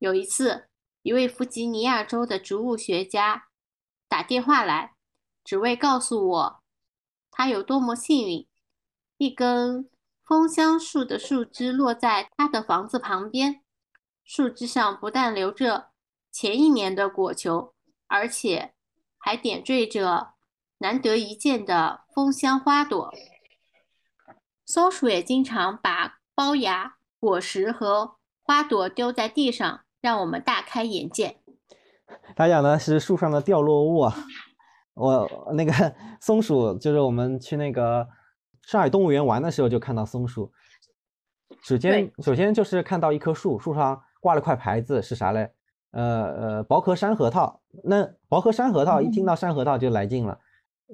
[0.00, 0.66] 有一次，
[1.02, 3.44] 一位弗吉尼亚州的植物学家。
[4.08, 4.96] 打电话来，
[5.44, 6.62] 只为告诉我
[7.30, 8.48] 他有多么幸运。
[9.18, 9.88] 一根
[10.26, 13.60] 枫香树的树枝落在他的房子旁边，
[14.24, 15.90] 树枝上不但留着
[16.32, 17.72] 前一年的果球，
[18.08, 18.74] 而且
[19.18, 20.34] 还点缀着
[20.78, 23.14] 难得一见的枫香花朵。
[24.64, 31.38] 松鼠也经常把包芽、果实和花朵丢在地上，让我们大开眼界。
[32.34, 34.16] 他讲的是树上的掉落物啊。
[34.94, 35.72] 我那个
[36.20, 38.08] 松鼠，就是我们去那个
[38.66, 40.52] 上海动物园玩的时候，就看到松鼠。
[41.62, 45.52] 首先，首先就是看到一棵树，树上挂了块牌子，是啥嘞？
[45.92, 47.62] 呃呃，薄壳山核桃。
[47.84, 50.40] 那薄壳山核桃，一听到山核桃就来劲了，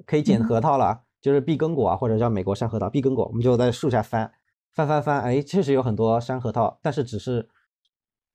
[0.05, 1.01] 可以捡核桃了。
[1.19, 4.31] 就是碧根果啊，或者叫美国山核桃，碧根果，我们就在树下翻，
[4.73, 7.49] 翻翻翻，哎，确实有很多山核桃，但是只是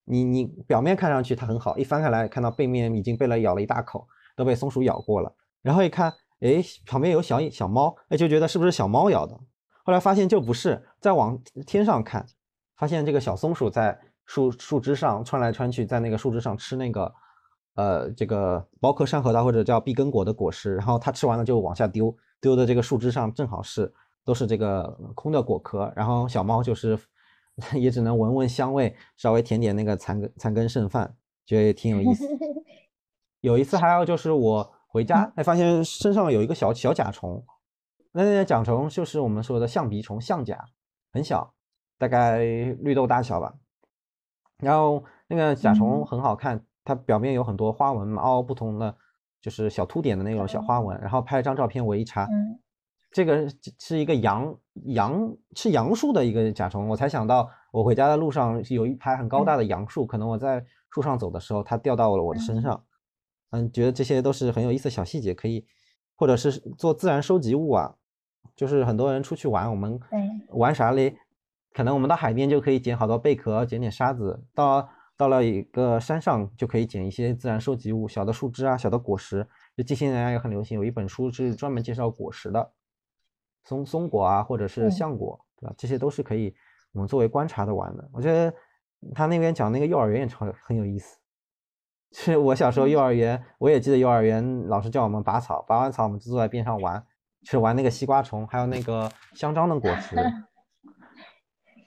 [0.05, 5.33] 你你表面看上去它很好，一翻开来看到背面已经被了咬了一大口，都被松鼠咬过了。
[5.63, 9.39] 然后一看，哎，旁边有小小猫，哎，就觉得是不是小猫咬的？
[9.85, 12.27] 后来发现就不是，再往天上看，
[12.77, 17.13] 发现这个小松鼠在树树枝上穿来穿去，在那个树枝上吃那个
[17.75, 22.15] 呃这个包壳山核桃或者叫碧根果的果实，然后它吃完了就往下丢。
[22.41, 23.93] 丢的这个树枝上正好是
[24.25, 26.97] 都是这个空的果壳，然后小猫就是
[27.75, 32.25] 也只能闻闻香味，稍微舔点那个残根残根剩饭，觉得也挺有意思。
[33.41, 37.45] 有一次还有就是我回家，哎，发现身上有一个小小甲虫，
[38.11, 40.65] 那那个甲虫就是我们说的象鼻虫，象甲，
[41.13, 41.55] 很小，
[41.97, 42.39] 大概
[42.81, 43.55] 绿豆大小吧。
[44.59, 48.97] 然后那个甲虫很好看，它表面有很多花纹，凹不同的。
[49.41, 52.29] 就是小凸点的那种小花纹，然后拍了张照片，我一查，
[53.13, 54.53] 这个是一个杨
[54.87, 62.85] 杨是杨树的一个甲虫，我才想到我回家的路上有一排很高大的杨树，可能我在树上走的时候，它掉到了我的身上。
[63.51, 65.67] 嗯，觉得这些都是很有意思的小细节，可以
[66.15, 67.97] 或者是做自然收集物啊。
[68.57, 70.01] 就是很多人出去玩，我们
[70.51, 71.17] 玩啥嘞？
[71.73, 74.89] 可能我们到海边就可以捡好多贝壳，捡点沙子到。
[75.19, 79.45] 到了一个山上，就可以捡一些自然收集物，小的树枝啊，小的果实。
[79.77, 82.71] 就近些年也很流行，有一本书是专门介绍果实的，
[83.65, 85.75] 松松果啊，或者是橡果，对吧？
[85.77, 86.55] 这些都是可以
[86.93, 88.09] 我们作为观察的玩的。
[88.13, 88.55] 我觉得
[89.13, 91.18] 他那边讲那个幼儿园也超很有意思。
[92.13, 97.05] 是我小时候幼儿园，我也记得幼儿园老师叫我们拔草，拔完草我们就坐在边上玩，
[97.43, 100.17] 去玩那个西瓜虫，还有那个香樟的果 实。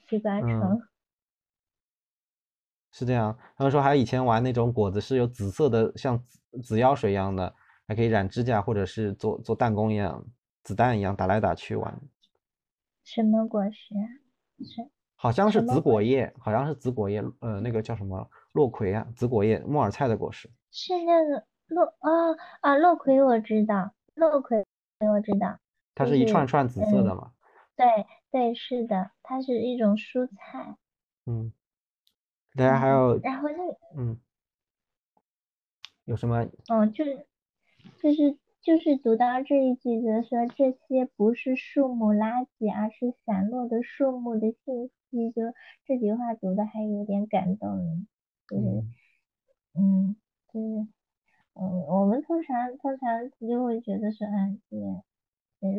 [0.07, 0.81] 西瓜虫。
[2.91, 7.55] 是这样，他们说还有以前玩那种果子是有紫色的，像紫紫药水一样的，
[7.87, 10.23] 还可以染指甲或者是做做弹弓一样，
[10.61, 12.01] 子弹一样打来打去玩。
[13.03, 13.95] 什么果实？
[14.65, 14.87] 是？
[15.15, 19.07] 好像是紫果叶，好像是紫果叶，呃，那个叫什么落葵啊？
[19.15, 20.49] 紫果叶，木耳菜的果实。
[20.71, 24.65] 是那个落啊啊，落葵我知道，落葵
[24.99, 25.59] 我知道。
[25.95, 27.33] 它是一串串紫色的嘛？
[27.75, 27.85] 对
[28.31, 30.77] 对，是的，它是一种蔬菜。
[31.25, 31.51] 嗯。
[32.53, 33.63] 大家还有，然后那
[33.95, 34.19] 嗯，
[36.03, 36.45] 有什么？
[36.67, 37.25] 嗯，就是
[37.97, 45.53] 就是就是读到这一句的说这些不是树木垃圾，而是散落的树木的信息，就
[45.85, 48.07] 这句话读的还有点感动人。
[48.51, 48.83] 就是
[49.73, 50.15] 嗯，
[50.53, 50.67] 就是
[51.53, 54.83] 嗯，我们通常通常就会觉得说，嗯，这个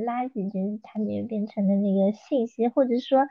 [0.04, 3.28] 垃圾就是它没有变成的那个信息，或者说，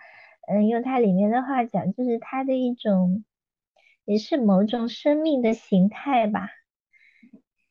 [0.48, 3.26] 嗯，用它里面的话讲，就是它的一种。
[4.04, 6.50] 也是某种生命的形态吧，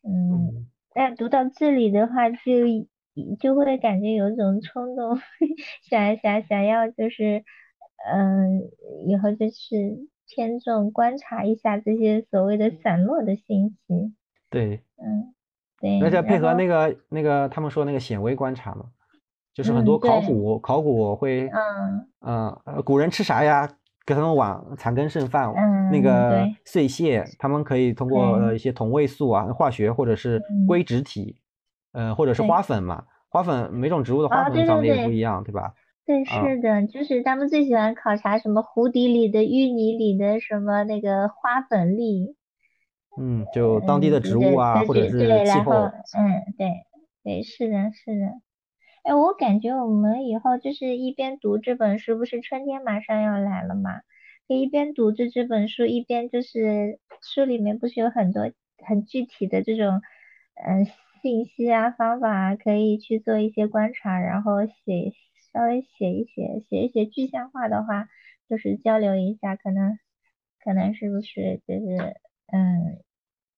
[0.02, 2.36] 嗯，但读到这里的话，就
[3.40, 5.18] 就会感觉有种冲动，
[5.82, 7.44] 想想想要就是，
[8.06, 8.70] 嗯，
[9.08, 14.14] 以后就是偏重观察一下这些所谓的散落的信息。
[14.48, 15.34] 对，嗯，
[15.80, 16.00] 对。
[16.00, 18.86] 而且配合那个那个他们说那个显微观察嘛，
[19.52, 22.06] 就是很多考古考古会，嗯
[22.64, 23.68] 嗯，古人吃啥呀？
[24.06, 25.52] 给他们往残羹剩饭，
[25.92, 31.40] 那个碎屑，他们可以通过呃一些同位素啊，化学或者是硅脂体，
[31.92, 35.74] 呃或者是花粉嘛，花粉每种植物的花粉长得也不一样，对吧？
[36.10, 42.34] 对，是的，就是他们最喜欢考察什么湖底里的淤泥里的什么那个花粉粒。
[43.16, 45.72] 嗯，就当地的植物啊，或者是气候。
[45.72, 46.84] 嗯，对，
[47.22, 48.26] 对，是的，是的。
[49.04, 54.00] 哎，我感觉我们以后就是一边读这本书，不是春天马上要来了嘛？
[54.48, 58.50] 可以一边读着这本书，一边就是书里面不是有很多
[58.84, 60.00] 很具体的这种
[60.66, 60.86] 嗯
[61.22, 65.12] 信息啊方法啊，可以去做一些观察，然后写
[65.52, 68.08] 稍微写一写，写一写具象化的话，
[68.48, 69.98] 就是交流一下，可能
[70.62, 72.16] 可能是不是就是
[72.52, 73.02] 嗯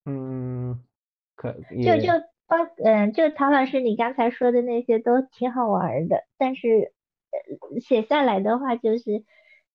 [0.05, 0.82] 嗯
[1.34, 2.09] 可就就
[2.47, 2.57] 包。
[2.84, 6.93] 嗯，就曹老师你刚才说的那些都挺好玩的，但是
[7.80, 9.24] 写下来的话就是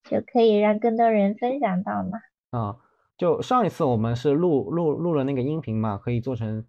[0.04, 2.20] 就可以让更多人分享到嘛。
[2.52, 2.78] 啊，
[3.18, 6.66] 就上一次我们是录录录了那个音频嘛，可以做成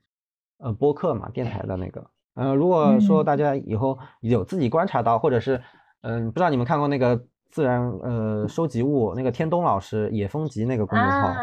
[0.59, 2.11] 呃播客嘛，电台的那个。
[2.39, 5.61] 呃，如果说嗯大家以后有自己观察到，或者是
[6.03, 7.21] 嗯、不知道你们看过那个
[7.51, 11.37] 自然呃收集物那个天东老师野风集那个公众号，啊，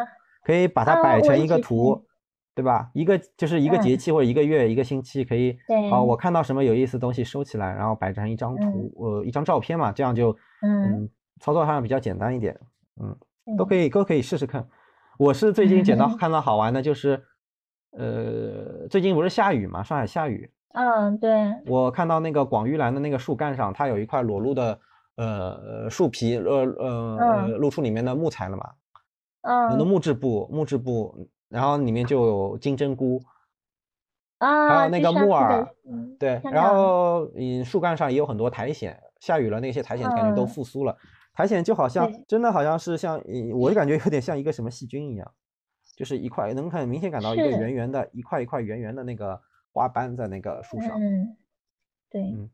[0.45, 2.01] 可以把它摆成一个图，
[2.55, 2.89] 对吧？
[2.93, 10.31] 一个就是一个节嗯气或者一个月、一个星期，可以对哦，我看到什么有意思的东西收起来，然后摆成一张嗯图，呃，一张照片嘛，这样就
[10.61, 11.09] 嗯嗯，
[11.41, 12.57] 操作上比较简单一点，
[13.01, 13.87] 嗯，都可以。
[13.87, 14.65] 以都可以试试看。
[15.17, 17.21] 我是最近捡到看到好玩的，就是
[17.91, 24.77] 呃，最近不是下雨嘛，上海下雨，嗯，对，我看到那个广玉兰的那个树干上，它有一块裸露的
[25.15, 25.25] 呃
[25.85, 28.71] 呃树皮，呃呃呃露出里面的木材了嘛，
[29.69, 29.87] 很多嗯。
[29.87, 33.23] 木质部，木质部，然后里面就有金针菇，
[34.39, 40.47] 啊，还有那个木耳，嗯，对，然后嗯树干上也有很多苔藓，下雨了那些苔藓感觉都嗯。
[40.47, 40.97] 复苏了，
[41.33, 45.31] 苔藓就好像真的好像是像，嗯我就感觉有点像一个什么细菌一样，
[45.95, 49.39] 就是一块能很明显感到一个圆圆的，一块一块圆圆的那个
[49.75, 51.35] 花斑在那个树上，嗯，
[52.09, 52.49] 对嗯，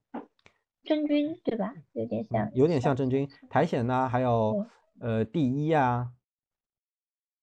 [0.83, 1.75] 真菌对吧？
[1.93, 4.65] 有点像，有点像真菌，苔藓呐，还有
[4.99, 6.13] 呃地衣啊，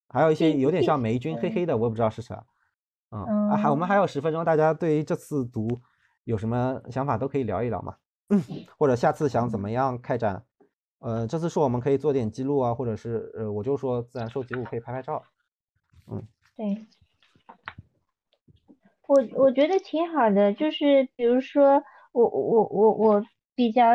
[0.09, 2.45] 还有一些有点像霉菌，黑嗯黑的，我也不知道是啥。
[3.13, 5.81] 嗯，啊，还我们嗯还有十分钟，大家对于这次读
[6.25, 7.97] 有什么想法都可以聊一聊嘛，
[8.31, 8.43] 嗯
[8.77, 10.45] 或者下次想怎么样开展。
[10.99, 15.23] 呃，这次说我们可以做点记录啊，或者是呃，我就说自然收集物可以拍拍照。
[16.09, 16.27] 嗯
[16.57, 16.85] 对，
[19.09, 21.83] 我我觉得挺好的，就是比如说
[22.13, 23.87] 我我我我比较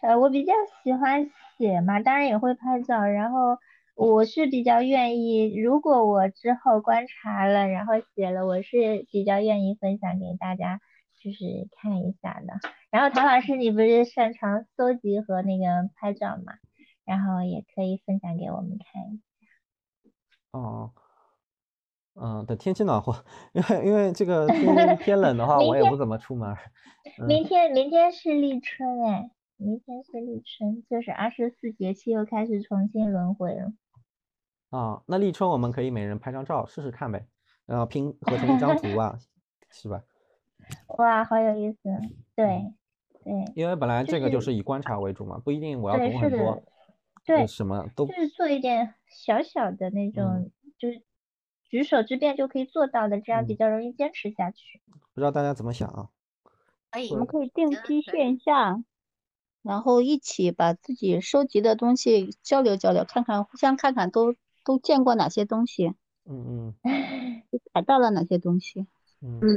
[0.00, 3.58] 呃我比较喜欢写嘛，当然也会拍照，然后
[3.94, 10.80] 我是比较愿意，如果我之后观察了，然后写了，我是比较愿意分享给大家，
[11.22, 12.54] 就是看一下的。
[12.90, 16.54] 然后唐老师，你不是擅长搜集和那个拍照嘛，
[17.04, 20.58] 然后也可以分享给我们看一下。
[20.58, 20.92] 哦，
[22.46, 26.58] 等天气暖和，因为因为这个 天天冷的话，我也不怎么出门儿。
[27.26, 33.72] 明天明天是立春哎，明天是立春，就是二十四节气又开始重新轮回了。
[34.70, 37.26] 啊，那立春我们可以每人拍张照试试看呗，
[37.66, 39.18] 然后拼 合成一张图啊，
[39.70, 40.02] 是吧？
[40.98, 41.78] 哇，好有意思。
[42.34, 42.72] 对
[43.22, 46.62] 对因为本来这个就是是以观察为主嘛，不一定我要懂很多，呃
[47.24, 51.02] 对，什么都就是做一点小小的那种，就是
[51.68, 54.80] 举手之便就可以做到的，这样比嗯较容易坚持下去。
[55.14, 56.08] 不知道大家怎么想啊？
[56.90, 58.82] 可以我们可以定期线下，
[59.62, 65.92] 然后一起把自己收集的东西交流交流，看看互相看看都都见过哪些东西，
[66.24, 67.42] 嗯嗯
[67.74, 68.86] 采到了哪些东西。
[69.22, 69.48] 嗯嗯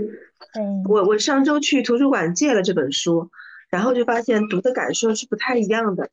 [0.53, 3.30] 嗯，对，我我上周去图书馆借了这本书，
[3.70, 6.10] 然后就发现读的感受是不太一样的。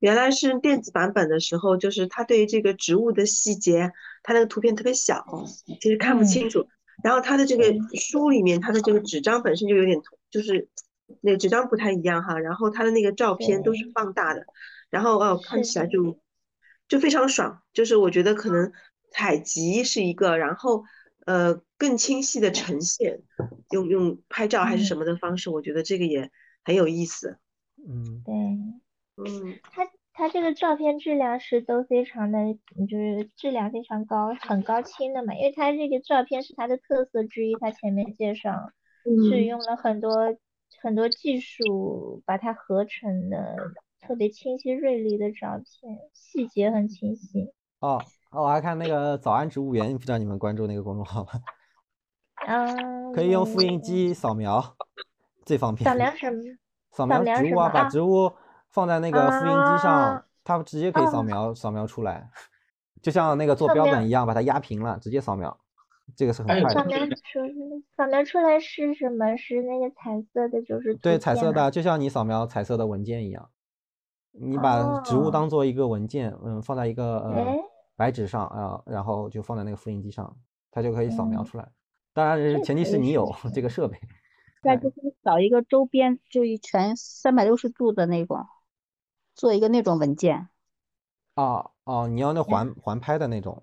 [0.00, 3.92] 原来是电子版本的时候，就是它对于这个植物的细节，
[4.22, 5.24] 它那个图片特别小，
[5.80, 6.66] 其实看不嗯清楚。
[7.04, 10.68] 然后它的这个书里面，它的这个纸张本身就有点，就是
[11.20, 12.38] 那个纸张不太一样哈。
[12.38, 14.44] 然后它的那个照片都是放大的，
[14.90, 16.18] 然后哦看起来就
[16.88, 17.62] 就非常爽。
[17.72, 18.72] 就是我觉得可能
[19.10, 20.84] 采集是一个，然后
[21.26, 23.20] 呃更清晰的呈现，
[23.70, 26.30] 用用拍照还是什么的方式，我觉得这个也
[26.64, 27.38] 很有意思。
[27.86, 28.34] 嗯对。
[29.26, 29.58] 嗯。
[29.72, 32.38] 它它这个照片质量是都非常的，
[32.88, 38.52] 就是质量非常高，很高清的嘛，因为它这个照片是它的特色之一，它前面介绍
[39.04, 40.36] 是嗯用了很多
[40.82, 43.56] 很多技术把它合成的
[44.00, 47.52] 特别清晰锐利的照片，细节很清晰。
[47.80, 48.02] 哦，
[48.32, 51.30] 我还看那个早安植物园，不知道你们关注那个公众号吗？
[52.46, 54.76] 嗯，可以用复印机扫描，
[55.44, 55.84] 最方便。
[55.84, 56.42] 扫描什么？
[56.90, 58.32] 扫扫描描植物啊，把植物
[58.70, 62.30] 放在那个复印机上啊，它直接可以扫哦描扫描出来，
[63.02, 65.58] 就像那个做标本一样，把它压平了，直接扫描，
[66.16, 66.80] 这个是很哎快的。
[66.80, 69.36] 扫描出扫描出来是什么？
[69.36, 73.50] 是那个彩色的，就是对，彩色的，就像你扫描彩色的文件一样，
[74.32, 77.58] 你把植物哦当做一个文件，嗯，放在一个呃哎
[77.96, 80.36] 白纸上啊，然后就放在那个复印机上，
[80.70, 81.68] 它就可以扫描嗯出来。
[82.12, 83.98] 当然，前提是你有这个设备。
[84.62, 88.44] 再哎就是扫一个周边，就一全三百六十度的那种，
[89.34, 90.48] 做一个那种文件。
[91.34, 93.62] 哦哦，你要那环环拍的那种，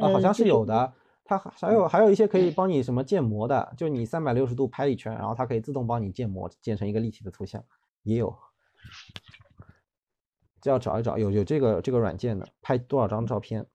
[0.00, 0.94] 啊，好呃像是是有的。
[1.24, 7.64] 它还还有还有一些可以帮你什么建模的，就你三百六十度拍一圈，然后它可以自动帮你建模，建成一个立体的图像，
[8.02, 8.36] 也有。
[10.60, 13.66] 就要找一找，有有这个这个软件的，拍多少张照片？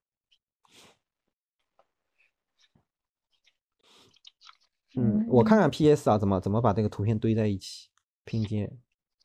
[4.96, 7.90] 嗯，我看看 PS 啊，怎么怎么把这个图片堆在一起，
[8.26, 8.72] 拼接，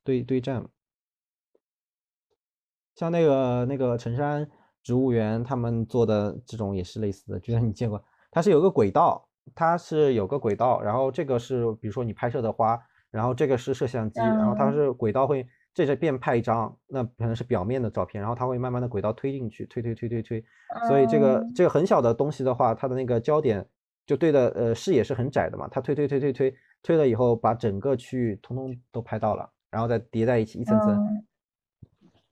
[0.04, 0.68] 对对战。
[2.94, 4.48] 像那个那个陈山
[4.82, 12.78] 植物园他们做的这种也是类似的，就像你见过，它是有个轨道，它是有个轨道，然后这个是比如说你拍摄的花，
[13.10, 14.72] 然后这个是摄像机，然后它嗯。
[14.72, 20.44] 是轨道会这这变拍一张，那可能是表面的照片，然后它会慢慢的轨道推进去，推推推推推，
[20.80, 21.52] 所以这个嗯。
[21.54, 23.66] 这个很小的东西的话，它的那个焦点
[24.06, 31.02] 就对的呃视野是很窄的嘛，它推推推推推推了以后，把整个区域通通都拍到了，然后再叠在一起一层层。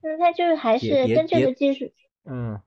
[0.03, 1.91] 嗯，那它就是还是跟这个技术
[2.25, 2.61] 嗯，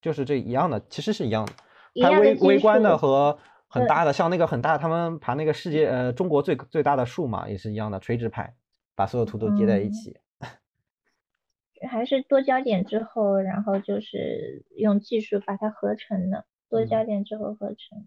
[0.00, 1.52] 就是这一样的，其实是一样的。
[1.94, 8.54] 一样的它微微观的和很大的，像那个很大，他们爬那个世界呃中国最最大的树嘛，也是一样的，垂直拍，
[8.94, 10.20] 把所有图都接在一嗯起。
[11.88, 18.06] 还是多焦点之后，然后就是用技术把它合成的，多嗯焦点之后合成。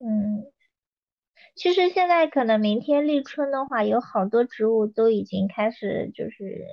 [0.00, 0.46] 嗯，
[1.58, 6.64] 其实现在可能明天立春的话，有好多植物都已经开始就是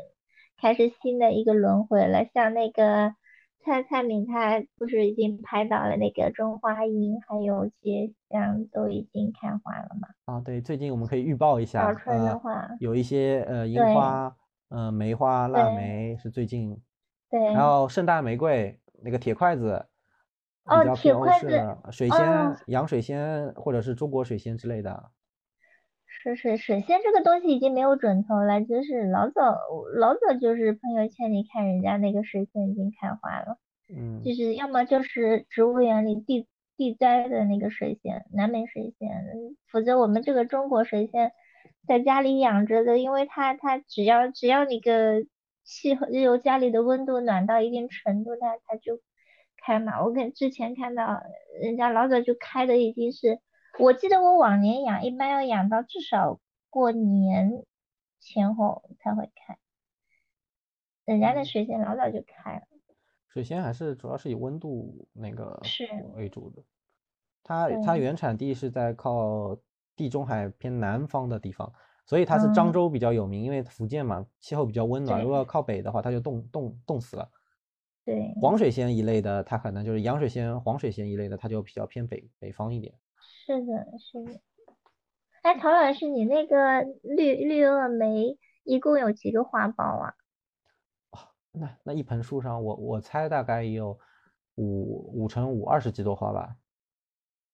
[0.62, 3.16] 开始新的一个轮回了，像那个
[3.64, 10.08] 蔡蔡敏，她不是已经拍到了那个中华樱，还有街香都已经开花了吗？
[10.26, 14.36] 啊，对，最近我们可以预报一下，早春的呃，话，有一些呃樱花，
[14.70, 16.80] 呃梅花、腊梅是最近，
[17.32, 19.86] 对，然后圣诞玫瑰那个铁筷子哦
[20.66, 22.16] 比较偏欧铁筷子式的，水哦。
[22.16, 25.12] 仙、洋水仙或者是中国水仙之类的。
[26.08, 29.60] 是是水仙这个东西已经没有准头了，就是老早
[29.96, 33.58] 老早就是朋友圈里看人家那个水仙已经开花了，
[33.96, 36.48] 嗯，就是要么就是植物园里地
[36.78, 41.32] 地栽的那个水仙，南美水仙，嗯否则我们这个中国水仙
[41.88, 45.26] 在家里养着的，因为它它只要只要那个
[45.64, 49.00] 气候，只有家里的温度暖到一定程度，它它就
[49.66, 50.04] 开嘛。
[50.04, 51.24] 我跟之前看到
[51.62, 53.40] 人家老早就开的已经是。
[53.78, 56.40] 我记得我往年养，一般要养到至少
[56.70, 57.66] 过年
[58.22, 59.58] 前后才会开。
[61.04, 62.62] 人家的嗯水仙老早就开了，
[63.28, 65.86] 水仙还是主要是以温度那个是
[66.16, 66.64] 为主的，
[67.44, 69.58] 它它原产地是在靠
[69.94, 71.70] 地中海偏南方的地方，
[72.06, 77.30] 所以它是漳嗯州比较有名，因为福建嘛气候比较温暖，如对果靠北的话，它就冻冻冻死了。
[78.06, 82.94] 对，黄水仙一类的，它可能就是洋水仙、黄水仙一类的，它就比较偏北北方一点。
[83.20, 84.40] 是的，是的。
[85.42, 90.14] 哎，陶老师，你那个绿绿萼梅一共有几个花苞啊？
[91.52, 93.98] 那那一盆树上，我我猜大概也有
[94.56, 96.58] 五五乘五二十几朵花吧。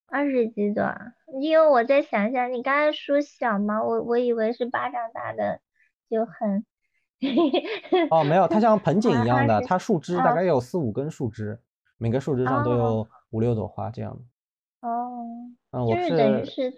[0.08, 1.14] 二十几朵啊？
[1.40, 5.62] 因为我在想象，你刚才说小嘛，我我以为是巴掌大的，
[6.10, 6.66] 就很。
[8.10, 11.60] 哦，没有，它像盆景一样的， 它树枝大哦概有四五根树枝，
[11.98, 14.88] 每个树枝上都哦有五六朵花这样的。
[14.88, 15.26] 哦，
[15.72, 16.74] 嗯，我就是等于是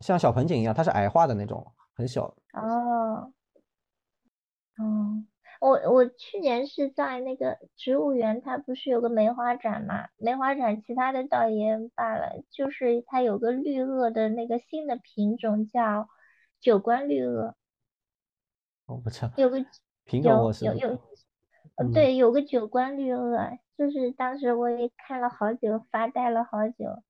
[0.00, 2.34] 像小盆景一样，它是矮化的那种，很小。
[2.54, 3.32] 哦，
[4.78, 5.24] 哦，
[5.60, 10.08] 我我去年是在那个植物园，它不是有个梅花展嘛？
[10.16, 16.08] 梅花展其他的倒也罢了，就是它有个绿萼的那个新的品种叫
[16.60, 17.52] 九官绿萼，
[18.92, 19.58] 我不知道有个
[20.22, 20.98] 有我是有有，
[21.94, 27.02] 对，有个九官绿萼，就是当时我也看了好久，发呆了好久，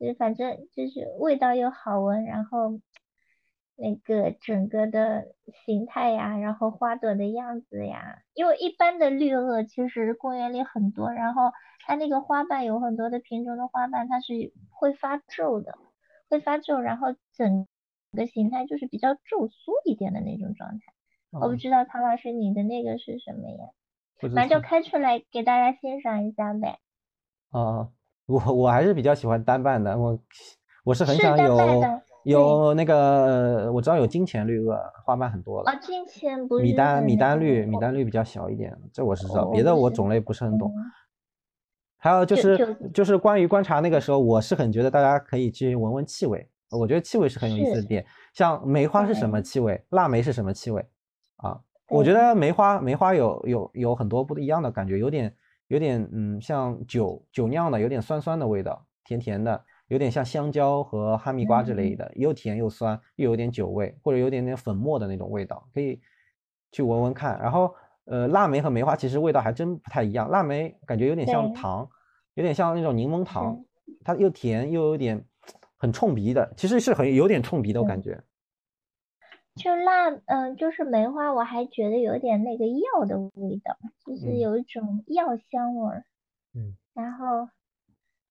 [0.00, 2.80] 就是反正就是味道又好闻，然后
[3.76, 5.28] 那个整个的
[5.64, 11.52] 形态呀，然后花朵的样子呀，因为一般的绿萼其实公园里很多，然后
[11.86, 15.78] 它那个花瓣有很多的品种的花瓣，它是会发皱的，
[16.28, 17.68] 会发皱，然后整
[18.12, 20.80] 个形态就是比较皱缩一点的那种状态。
[21.32, 23.70] 我不嗯知道唐老师你的那个是什么呀？
[24.20, 26.78] 不知反正就开出来给大家欣赏一下呗。
[27.50, 27.88] 啊，
[28.26, 30.18] 我我还是比较喜欢单瓣的，我
[30.84, 31.82] 我是很想有
[32.24, 32.96] 有那个
[33.64, 35.72] 呃我知道有金钱绿萼，花瓣很多了。
[35.72, 40.70] 哦，金钱不是米丹米丹绿，米我丹绿比较小一点，这我是知道，别的我种类不是很懂。
[40.70, 40.92] 嗯
[42.04, 48.04] 还有就就是就就是关于观察那个时候，我是很觉得大家可以去闻闻气味，我觉得气味是很有意思的点。
[48.34, 50.84] 像梅花是什么气味，腊梅是什么气味
[51.42, 51.60] 啊？
[51.88, 55.34] 我觉得梅花梅花有有有很多不一样的感觉，有点
[55.66, 66.00] 有点嗯像酒酒酿的，有点酸酸的味道，甜甜的，有点像香蕉和哈密瓜之类嗯的，又甜又酸，又有点酒味，或者有点点粉末的那种味道，可以
[66.70, 67.38] 去闻闻看。
[67.38, 67.74] 然后
[68.06, 71.86] 呃，腊梅和梅花其实味道还真不太一样，腊梅感觉有点像糖，
[72.34, 73.62] 有点像那种柠檬糖，
[74.02, 75.22] 它又甜又有点
[75.76, 78.18] 很冲鼻的，其实是很有点冲鼻的，我感觉。
[79.54, 83.76] 就辣，嗯，就是梅花，我还觉得有点那个药的味道，
[84.06, 86.04] 就是嗯有一种药香味儿。
[86.54, 86.74] 嗯。
[86.94, 87.48] 然后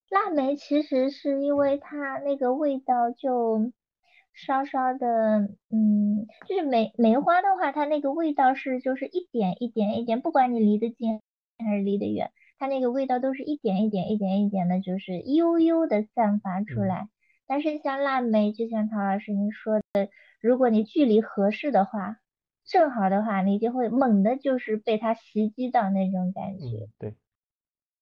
[0.09, 3.71] 腊梅其实是因为它那个味道就
[4.33, 11.21] 稍稍的，嗯，就是梅梅花的话，它那个味道是就是一点一点一点，不管你离得近
[11.57, 17.09] 还是离得远，它那个味道都是一点一点、一点一点的，就是悠悠的散发出来。
[17.47, 20.09] 但是像腊梅，就像陶老师您说的，
[20.41, 22.17] 如果你距离合适的话，
[22.65, 26.85] 正好的话，你就会猛的，就是被它袭击到那种感觉。
[26.85, 27.15] 嗯，对。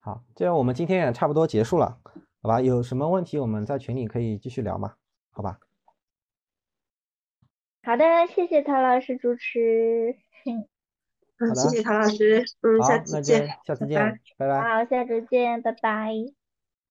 [0.00, 2.00] 好，这样我们今天也差不多结束了，
[2.42, 2.60] 好吧？
[2.60, 4.94] 有什么问题我们在群里可以继续聊嘛？
[5.30, 5.58] 好吧？
[7.82, 10.16] 好的，谢谢陶老师主持。
[11.38, 12.44] 嗯，谢谢陶老师。
[12.62, 13.48] 嗯，下次见。
[13.66, 14.60] 下次见，拜拜。
[14.60, 16.39] 好，下周见，拜拜。